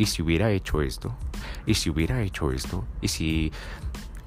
¿y 0.02 0.06
si 0.06 0.20
hubiera 0.20 0.50
hecho 0.50 0.82
esto? 0.82 1.14
¿Y 1.64 1.74
si 1.74 1.88
hubiera 1.88 2.22
hecho 2.22 2.50
esto? 2.50 2.84
¿Y 3.00 3.06
si 3.06 3.52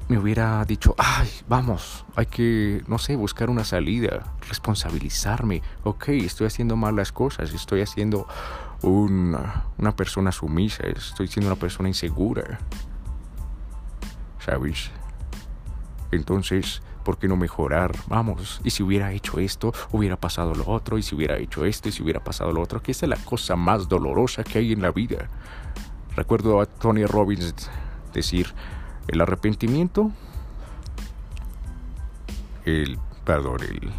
me 0.08 0.18
hubiera 0.18 0.64
dicho, 0.64 0.96
ay, 0.98 1.30
vamos, 1.50 2.06
hay 2.16 2.28
que, 2.28 2.82
no 2.88 2.98
sé, 2.98 3.18
buscar 3.18 3.50
una 3.50 3.66
salida, 3.66 4.36
responsabilizarme, 4.48 5.62
ok, 5.84 6.10
estoy 6.10 6.48
haciendo 6.48 6.78
mal 6.78 6.96
las 6.96 7.12
cosas, 7.12 7.54
estoy 7.54 7.82
haciendo 7.82 8.26
una, 8.84 9.66
una 9.78 9.94
persona 9.98 10.32
sumisa, 10.32 10.84
estoy 10.88 11.28
siendo 11.28 11.52
una 11.52 11.60
persona 11.60 11.90
insegura, 11.90 12.60
¿sabes? 14.40 14.92
Entonces, 16.12 16.84
¿por 17.04 17.18
qué 17.18 17.28
no 17.28 17.36
mejorar? 17.36 17.92
Vamos, 18.08 18.62
y 18.64 18.70
si 18.70 18.82
hubiera 18.82 19.12
hecho 19.12 19.40
esto, 19.40 19.74
hubiera 19.92 20.16
pasado 20.16 20.56
lo 20.56 20.68
otro, 20.68 20.98
y 20.98 21.04
si 21.04 21.16
hubiera 21.16 21.38
hecho 21.38 21.66
esto, 21.66 21.90
y 21.90 21.92
si 21.92 22.02
hubiera 22.02 22.24
pasado 22.24 22.54
lo 22.54 22.62
otro, 22.62 22.82
que 22.82 22.92
esa 22.92 23.08
es 23.08 23.10
la 23.10 23.18
cosa 23.18 23.58
más 23.58 23.90
dolorosa 23.90 24.44
que 24.44 24.60
hay 24.60 24.72
en 24.72 24.82
la 24.82 24.92
vida. 24.92 25.30
Recuerdo 26.16 26.62
a 26.62 26.66
Tony 26.66 27.06
Robbins 27.06 27.54
decir, 28.14 28.54
el 29.08 29.22
arrepentimiento, 29.22 30.12
el, 32.64 32.98
perdón, 33.26 33.60
el, 33.64 33.92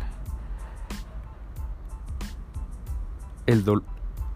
el 3.46 3.82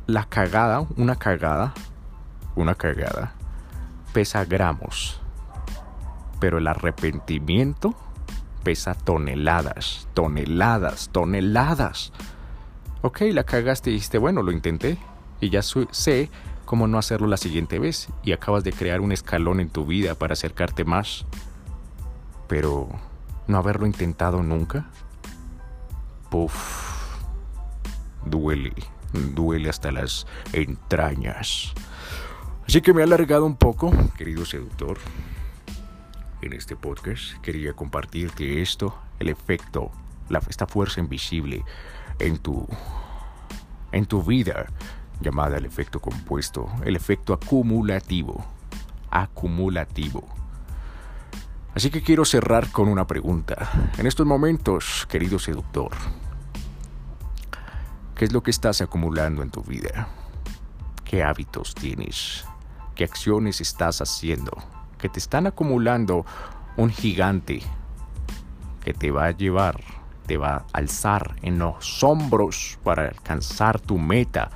la 0.07 0.25
cagada, 0.25 0.87
una 0.97 1.17
cagada, 1.17 1.73
una 2.57 2.75
cagada, 2.75 3.33
pesa 4.13 4.45
gramos, 4.45 5.21
pero 6.39 6.59
el 6.59 6.67
arrepentimiento 6.67 7.95
pesa 8.63 8.95
toneladas, 8.95 10.09
toneladas, 10.15 11.09
toneladas. 11.13 12.13
Ok, 13.03 13.23
la 13.33 13.45
cagaste 13.45 13.91
y 13.91 13.95
dijiste, 13.95 14.19
bueno, 14.19 14.43
lo 14.43 14.53
intenté 14.53 14.99
y 15.41 15.49
ya 15.49 15.63
sé 15.63 16.29
cómo 16.71 16.87
no 16.87 16.99
hacerlo 16.99 17.27
la 17.27 17.37
siguiente 17.37 17.81
vez 17.81 18.11
y 18.23 18.31
acabas 18.31 18.63
de 18.63 18.73
crear 18.73 19.01
un 19.01 19.11
escalón 19.11 19.59
en 19.59 19.71
tu 19.71 19.87
vida 19.87 20.15
para 20.15 20.35
acercarte 20.35 20.85
más. 20.85 21.27
Pero 22.47 22.89
no 23.49 23.59
haberlo 23.59 23.87
intentado 23.87 24.41
nunca. 24.45 24.89
Puf. 26.31 27.19
Duele, 28.25 28.73
duele 29.35 29.69
hasta 29.69 29.91
las 29.91 30.29
entrañas. 30.53 31.73
Así 32.69 32.81
que 32.81 32.95
me 32.95 33.01
he 33.01 33.05
alargado 33.05 33.47
un 33.47 33.57
poco, 33.57 33.91
querido 34.17 34.45
seductor. 34.45 34.97
En 36.41 36.53
este 36.53 36.77
podcast 36.77 37.33
quería 37.43 37.73
compartirte 37.73 38.63
esto, 38.63 38.97
el 39.19 39.29
efecto, 39.29 39.91
la, 40.29 40.41
esta 40.49 40.69
fuerza 40.69 41.01
invisible 41.01 41.65
en 42.21 42.39
tu, 42.39 42.65
en 43.91 44.07
tu 44.07 44.23
vida 44.23 44.69
llamada 45.21 45.59
el 45.59 45.65
efecto 45.65 46.01
compuesto, 46.01 46.69
el 46.85 46.97
efecto 46.97 47.33
acumulativo. 47.33 48.45
Acumulativo. 49.11 50.27
Así 51.75 51.91
que 51.91 52.03
quiero 52.03 52.25
cerrar 52.25 52.71
con 52.71 52.89
una 52.89 53.07
pregunta. 53.07 53.71
En 53.99 54.07
estos 54.07 54.27
momentos, 54.27 55.07
querido 55.09 55.39
seductor, 55.39 55.93
¿qué 58.15 58.25
es 58.25 58.33
lo 58.33 58.43
que 58.43 58.51
estás 58.51 58.81
acumulando 58.81 59.43
en 59.43 59.51
tu 59.51 59.63
vida? 59.63 60.09
¿Qué 61.05 61.23
hábitos 61.23 61.75
tienes? 61.75 62.45
¿Qué 62.95 63.05
acciones 63.05 63.61
estás 63.61 64.01
haciendo? 64.01 64.53
Que 64.99 65.09
te 65.09 65.19
están 65.19 65.47
acumulando 65.47 66.27
un 66.77 66.91
gigante 66.91 67.63
que 68.85 68.95
te 68.95 69.11
va 69.11 69.27
a 69.27 69.31
llevar, 69.31 69.81
te 70.27 70.37
va 70.37 70.55
a 70.55 70.65
alzar 70.73 71.37
en 71.43 71.59
los 71.59 72.03
hombros 72.03 72.79
para 72.83 73.05
alcanzar 73.05 73.81
tu 73.81 73.99
meta 73.99 74.51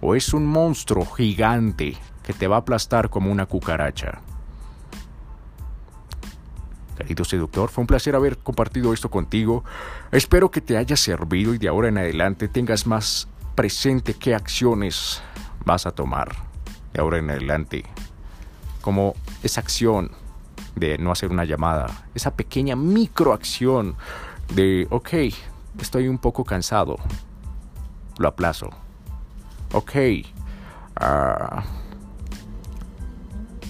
o 0.00 0.14
es 0.14 0.32
un 0.32 0.46
monstruo 0.46 1.04
gigante 1.06 1.96
que 2.22 2.32
te 2.32 2.46
va 2.46 2.56
a 2.56 2.60
aplastar 2.60 3.10
como 3.10 3.30
una 3.30 3.46
cucaracha. 3.46 4.20
Querido 6.96 7.24
seductor, 7.24 7.70
fue 7.70 7.82
un 7.82 7.86
placer 7.86 8.14
haber 8.14 8.38
compartido 8.38 8.92
esto 8.92 9.10
contigo. 9.10 9.64
Espero 10.12 10.50
que 10.50 10.60
te 10.60 10.76
haya 10.76 10.96
servido 10.96 11.54
y 11.54 11.58
de 11.58 11.68
ahora 11.68 11.88
en 11.88 11.98
adelante 11.98 12.46
tengas 12.46 12.86
más 12.86 13.26
presente 13.54 14.14
qué 14.14 14.34
acciones 14.34 15.22
vas 15.64 15.86
a 15.86 15.92
tomar 15.92 16.30
de 16.92 17.00
ahora 17.00 17.18
en 17.18 17.30
adelante. 17.30 17.84
Como 18.82 19.14
esa 19.42 19.60
acción 19.60 20.10
de 20.76 20.98
no 20.98 21.10
hacer 21.10 21.30
una 21.30 21.44
llamada, 21.44 22.04
esa 22.14 22.34
pequeña 22.34 22.76
microacción 22.76 23.96
de, 24.54 24.86
ok, 24.90 25.08
estoy 25.80 26.06
un 26.08 26.18
poco 26.18 26.44
cansado, 26.44 26.96
lo 28.18 28.28
aplazo 28.28 28.70
Ok. 29.72 29.92
Ah, 30.96 31.64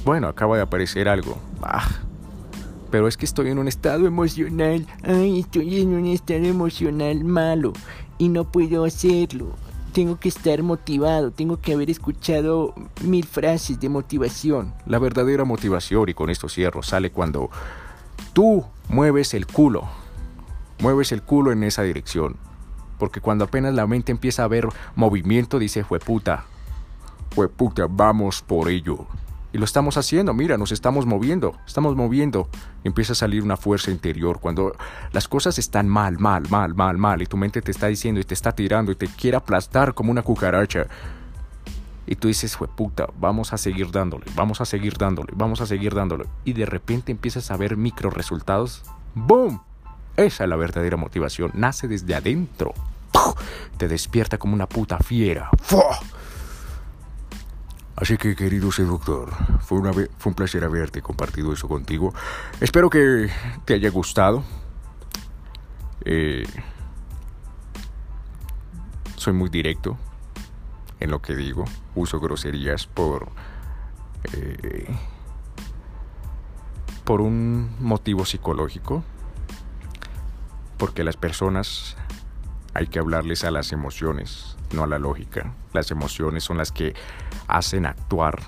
bueno, 0.04 0.28
acaba 0.28 0.56
de 0.56 0.62
aparecer 0.62 1.08
algo. 1.08 1.36
Ah, 1.62 1.88
pero 2.90 3.06
es 3.06 3.16
que 3.16 3.26
estoy 3.26 3.50
en 3.50 3.58
un 3.58 3.68
estado 3.68 4.06
emocional. 4.06 4.86
Ay, 5.02 5.40
estoy 5.40 5.80
en 5.80 5.94
un 5.94 6.06
estado 6.06 6.44
emocional 6.44 7.22
malo 7.24 7.72
y 8.18 8.28
no 8.28 8.50
puedo 8.50 8.84
hacerlo. 8.84 9.54
Tengo 9.92 10.18
que 10.18 10.28
estar 10.28 10.62
motivado, 10.62 11.32
tengo 11.32 11.60
que 11.60 11.72
haber 11.72 11.90
escuchado 11.90 12.74
mil 13.02 13.26
frases 13.26 13.78
de 13.80 13.88
motivación. 13.88 14.72
La 14.86 15.00
verdadera 15.00 15.44
motivación, 15.44 16.08
y 16.08 16.14
con 16.14 16.30
esto 16.30 16.48
cierro, 16.48 16.82
sale 16.82 17.10
cuando 17.10 17.50
tú 18.32 18.64
mueves 18.88 19.34
el 19.34 19.46
culo. 19.46 19.88
Mueves 20.78 21.12
el 21.12 21.22
culo 21.22 21.52
en 21.52 21.64
esa 21.64 21.82
dirección 21.82 22.36
porque 23.00 23.20
cuando 23.20 23.46
apenas 23.46 23.74
la 23.74 23.88
mente 23.88 24.12
empieza 24.12 24.44
a 24.44 24.48
ver 24.48 24.68
movimiento, 24.94 25.58
dice, 25.58 25.82
fue 25.82 25.98
puta, 25.98 26.44
fue 27.34 27.48
puta, 27.48 27.86
vamos 27.90 28.42
por 28.42 28.68
ello. 28.68 29.06
Y 29.52 29.58
lo 29.58 29.64
estamos 29.64 29.96
haciendo, 29.96 30.32
mira, 30.32 30.56
nos 30.56 30.70
estamos 30.70 31.06
moviendo, 31.06 31.56
estamos 31.66 31.96
moviendo. 31.96 32.48
empieza 32.84 33.14
a 33.14 33.16
salir 33.16 33.42
una 33.42 33.56
fuerza 33.56 33.90
interior. 33.90 34.38
Cuando 34.38 34.76
las 35.10 35.26
cosas 35.26 35.58
están 35.58 35.88
mal, 35.88 36.18
mal, 36.18 36.44
mal, 36.48 36.74
mal, 36.74 36.98
mal, 36.98 37.20
y 37.20 37.26
tu 37.26 37.36
mente 37.36 37.60
te 37.60 37.72
está 37.72 37.88
diciendo 37.88 38.20
y 38.20 38.24
te 38.24 38.34
está 38.34 38.52
tirando 38.52 38.92
y 38.92 38.94
te 38.94 39.08
quiere 39.08 39.36
aplastar 39.36 39.94
como 39.94 40.12
una 40.12 40.22
cucaracha. 40.22 40.86
Y 42.06 42.14
tú 42.14 42.28
dices, 42.28 42.56
puta, 42.76 43.08
vamos 43.18 43.52
a 43.52 43.58
seguir 43.58 43.90
dándole, 43.90 44.26
vamos 44.36 44.60
a 44.60 44.64
seguir 44.64 44.96
dándole, 44.98 45.32
vamos 45.34 45.60
a 45.60 45.66
seguir 45.66 45.94
dándole. 45.94 46.26
Y 46.44 46.52
de 46.52 46.66
repente 46.66 47.10
empiezas 47.10 47.50
a 47.50 47.56
ver 47.56 47.76
micro 47.76 48.10
resultados. 48.10 48.84
¡Boom! 49.14 49.60
Esa 50.16 50.44
es 50.44 50.50
la 50.50 50.56
verdadera 50.56 50.96
motivación. 50.96 51.50
Nace 51.54 51.88
desde 51.88 52.14
adentro. 52.14 52.74
Te 53.76 53.88
despierta 53.88 54.38
como 54.38 54.54
una 54.54 54.68
puta 54.68 54.98
fiera. 54.98 55.50
Así 57.96 58.16
que, 58.16 58.34
querido 58.34 58.72
seductor, 58.72 59.30
fue, 59.60 59.78
una, 59.78 59.92
fue 59.92 60.30
un 60.30 60.34
placer 60.34 60.64
haberte 60.64 61.02
compartido 61.02 61.52
eso 61.52 61.68
contigo. 61.68 62.14
Espero 62.60 62.88
que 62.88 63.30
te 63.66 63.74
haya 63.74 63.90
gustado. 63.90 64.42
Eh, 66.04 66.44
soy 69.16 69.34
muy 69.34 69.50
directo 69.50 69.98
en 70.98 71.10
lo 71.10 71.20
que 71.20 71.36
digo. 71.36 71.64
Uso 71.94 72.20
groserías 72.20 72.86
por... 72.86 73.28
Eh, 74.32 74.88
por 77.04 77.20
un 77.20 77.76
motivo 77.80 78.24
psicológico. 78.24 79.04
Porque 80.78 81.04
las 81.04 81.18
personas 81.18 81.96
hay 82.74 82.86
que 82.86 82.98
hablarles 82.98 83.44
a 83.44 83.50
las 83.50 83.72
emociones, 83.72 84.56
no 84.72 84.84
a 84.84 84.86
la 84.86 84.98
lógica. 84.98 85.54
Las 85.72 85.90
emociones 85.90 86.44
son 86.44 86.58
las 86.58 86.72
que 86.72 86.94
hacen 87.48 87.86
actuar, 87.86 88.40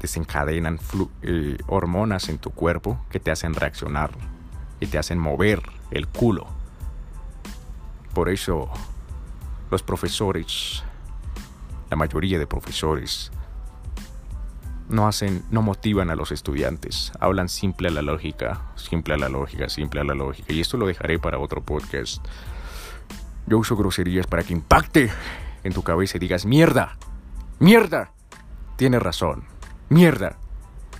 desencadenan 0.00 0.78
eh, 1.22 1.58
hormonas 1.66 2.28
en 2.28 2.38
tu 2.38 2.50
cuerpo 2.50 3.04
que 3.10 3.20
te 3.20 3.30
hacen 3.30 3.54
reaccionar. 3.54 4.10
y 4.82 4.86
te 4.86 4.96
hacen 4.96 5.18
mover 5.18 5.62
el 5.90 6.08
culo. 6.08 6.46
Por 8.14 8.30
eso 8.30 8.70
los 9.70 9.82
profesores, 9.82 10.82
la 11.90 11.96
mayoría 11.96 12.38
de 12.38 12.46
profesores, 12.46 13.30
no 14.88 15.06
hacen, 15.06 15.44
no 15.50 15.62
motivan 15.62 16.10
a 16.10 16.16
los 16.16 16.32
estudiantes. 16.32 17.12
Hablan 17.20 17.48
simple 17.48 17.88
a 17.88 17.90
la 17.92 18.02
lógica, 18.02 18.72
simple 18.74 19.14
a 19.14 19.16
la 19.16 19.28
lógica, 19.28 19.68
simple 19.68 20.00
a 20.00 20.04
la 20.04 20.14
lógica. 20.14 20.52
Y 20.52 20.60
esto 20.60 20.76
lo 20.76 20.86
dejaré 20.86 21.18
para 21.18 21.38
otro 21.38 21.62
podcast. 21.62 22.26
Yo 23.50 23.58
uso 23.58 23.74
groserías 23.76 24.28
para 24.28 24.44
que 24.44 24.52
impacte 24.52 25.10
en 25.64 25.72
tu 25.72 25.82
cabeza 25.82 26.16
y 26.16 26.20
digas, 26.20 26.46
mierda, 26.46 26.96
mierda. 27.58 28.12
Tienes 28.76 29.02
razón, 29.02 29.42
mierda. 29.88 30.38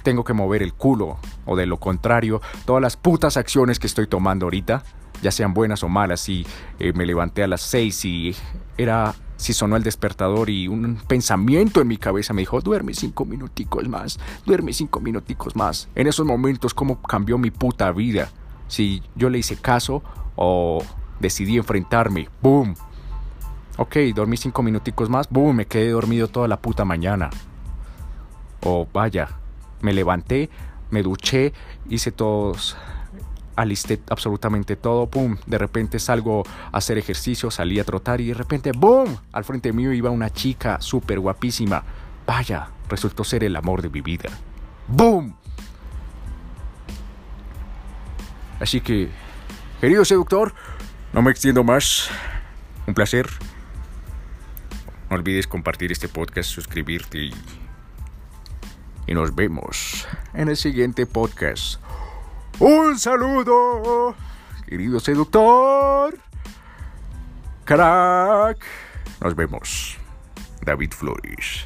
Tengo 0.03 0.25
que 0.25 0.33
mover 0.33 0.61
el 0.65 0.75
culo. 0.75 1.19
O 1.47 1.55
de 1.55 1.67
lo 1.67 1.79
contrario, 1.79 2.43
todas 2.65 2.83
las 2.83 2.97
putas 2.97 3.37
acciones 3.37 3.79
que 3.79 3.87
estoy 3.87 4.09
tomando 4.09 4.47
ahorita, 4.47 4.83
ya 5.23 5.31
sean 5.31 5.55
buenas 5.55 5.85
o 5.85 5.89
malas, 5.89 6.23
si 6.23 6.45
eh, 6.81 6.93
me 6.93 7.07
levanté 7.07 7.45
a 7.45 7.47
las 7.47 7.61
seis 7.61 8.05
y 8.05 8.35
era 8.77 9.15
si 9.37 9.53
sonó 9.53 9.77
el 9.77 9.85
despertador 9.85 10.51
y 10.51 10.67
un 10.67 10.97
pensamiento 11.07 11.81
en 11.81 11.87
mi 11.87 11.99
cabeza 11.99 12.35
me 12.35 12.43
dijo, 12.43 12.61
duerme 12.61 12.95
cinco 12.95 13.27
minuticos 13.27 13.89
más, 13.89 14.19
duerme 14.45 14.73
cinco 14.73 14.99
minuticos 14.99 15.55
más. 15.55 15.89
En 15.95 16.09
esos 16.09 16.27
momentos, 16.27 16.75
¿cómo 16.75 17.01
cambió 17.01 17.39
mi 17.39 17.53
puta 17.53 17.93
vida? 17.93 18.29
Si 18.67 19.05
yo 19.15 19.31
le 19.31 19.39
hice 19.39 19.57
caso 19.57 20.03
o 20.35 20.85
decidí 21.21 21.57
enfrentarme, 21.57 22.29
¡boom! 22.43 22.75
Ok, 23.77 23.97
dormí 24.15 24.37
cinco 24.37 24.63
minuticos 24.63 25.09
más, 25.09 25.29
¡boom! 25.31 25.57
Me 25.57 25.67
quedé 25.67 25.91
dormido 25.91 26.29
toda 26.29 26.49
la 26.49 26.61
puta 26.61 26.85
mañana. 26.85 27.31
O 28.63 28.87
vaya, 28.93 29.29
me 29.81 29.93
levanté, 29.93 30.51
me 30.91 31.03
duché, 31.03 31.53
hice 31.89 32.11
todos 32.11 32.77
alisté 33.61 34.01
absolutamente 34.09 34.77
todo, 34.77 35.07
¡pum! 35.07 35.37
De 35.47 35.59
repente 35.59 35.99
salgo 35.99 36.45
a 36.73 36.79
hacer 36.79 36.99
ejercicio, 36.99 37.51
salí 37.51 37.79
a 37.79 37.85
trotar 37.85 38.21
y 38.21 38.29
de 38.29 38.35
repente, 38.35 38.73
¡boom! 38.73 39.17
Al 39.33 39.45
frente 39.45 39.73
mío 39.73 39.93
iba 39.93 40.11
una 40.11 40.31
chica 40.31 40.81
súper 40.81 41.21
guapísima. 41.21 41.83
Vaya, 42.27 42.69
resultó 42.89 43.25
ser 43.25 43.45
el 43.45 43.57
amor 43.57 43.83
de 43.83 43.91
mi 43.91 44.01
vida. 44.01 44.31
¡Boom! 44.89 45.35
Así 48.61 48.81
que, 48.81 49.09
querido 49.81 50.05
seductor, 50.05 50.55
no 51.13 51.23
me 51.23 51.31
extiendo 51.31 51.65
más. 51.65 52.11
Un 52.87 52.95
placer. 52.95 53.29
No 55.09 55.17
olvides 55.17 55.47
compartir 55.47 55.93
este 55.93 56.09
podcast, 56.09 56.51
suscribirte 56.51 57.19
y, 57.19 57.35
y 59.07 59.15
nos 59.15 59.35
vemos 59.35 60.07
en 60.35 60.49
el 60.49 60.57
siguiente 60.57 61.07
podcast. 61.07 61.81
Un 62.59 62.99
saludo, 62.99 64.15
querido 64.67 65.01
seductor. 65.01 66.19
Crack. 67.65 68.65
Nos 69.21 69.35
vemos. 69.35 69.97
David 70.65 70.93
Flores. 70.93 71.65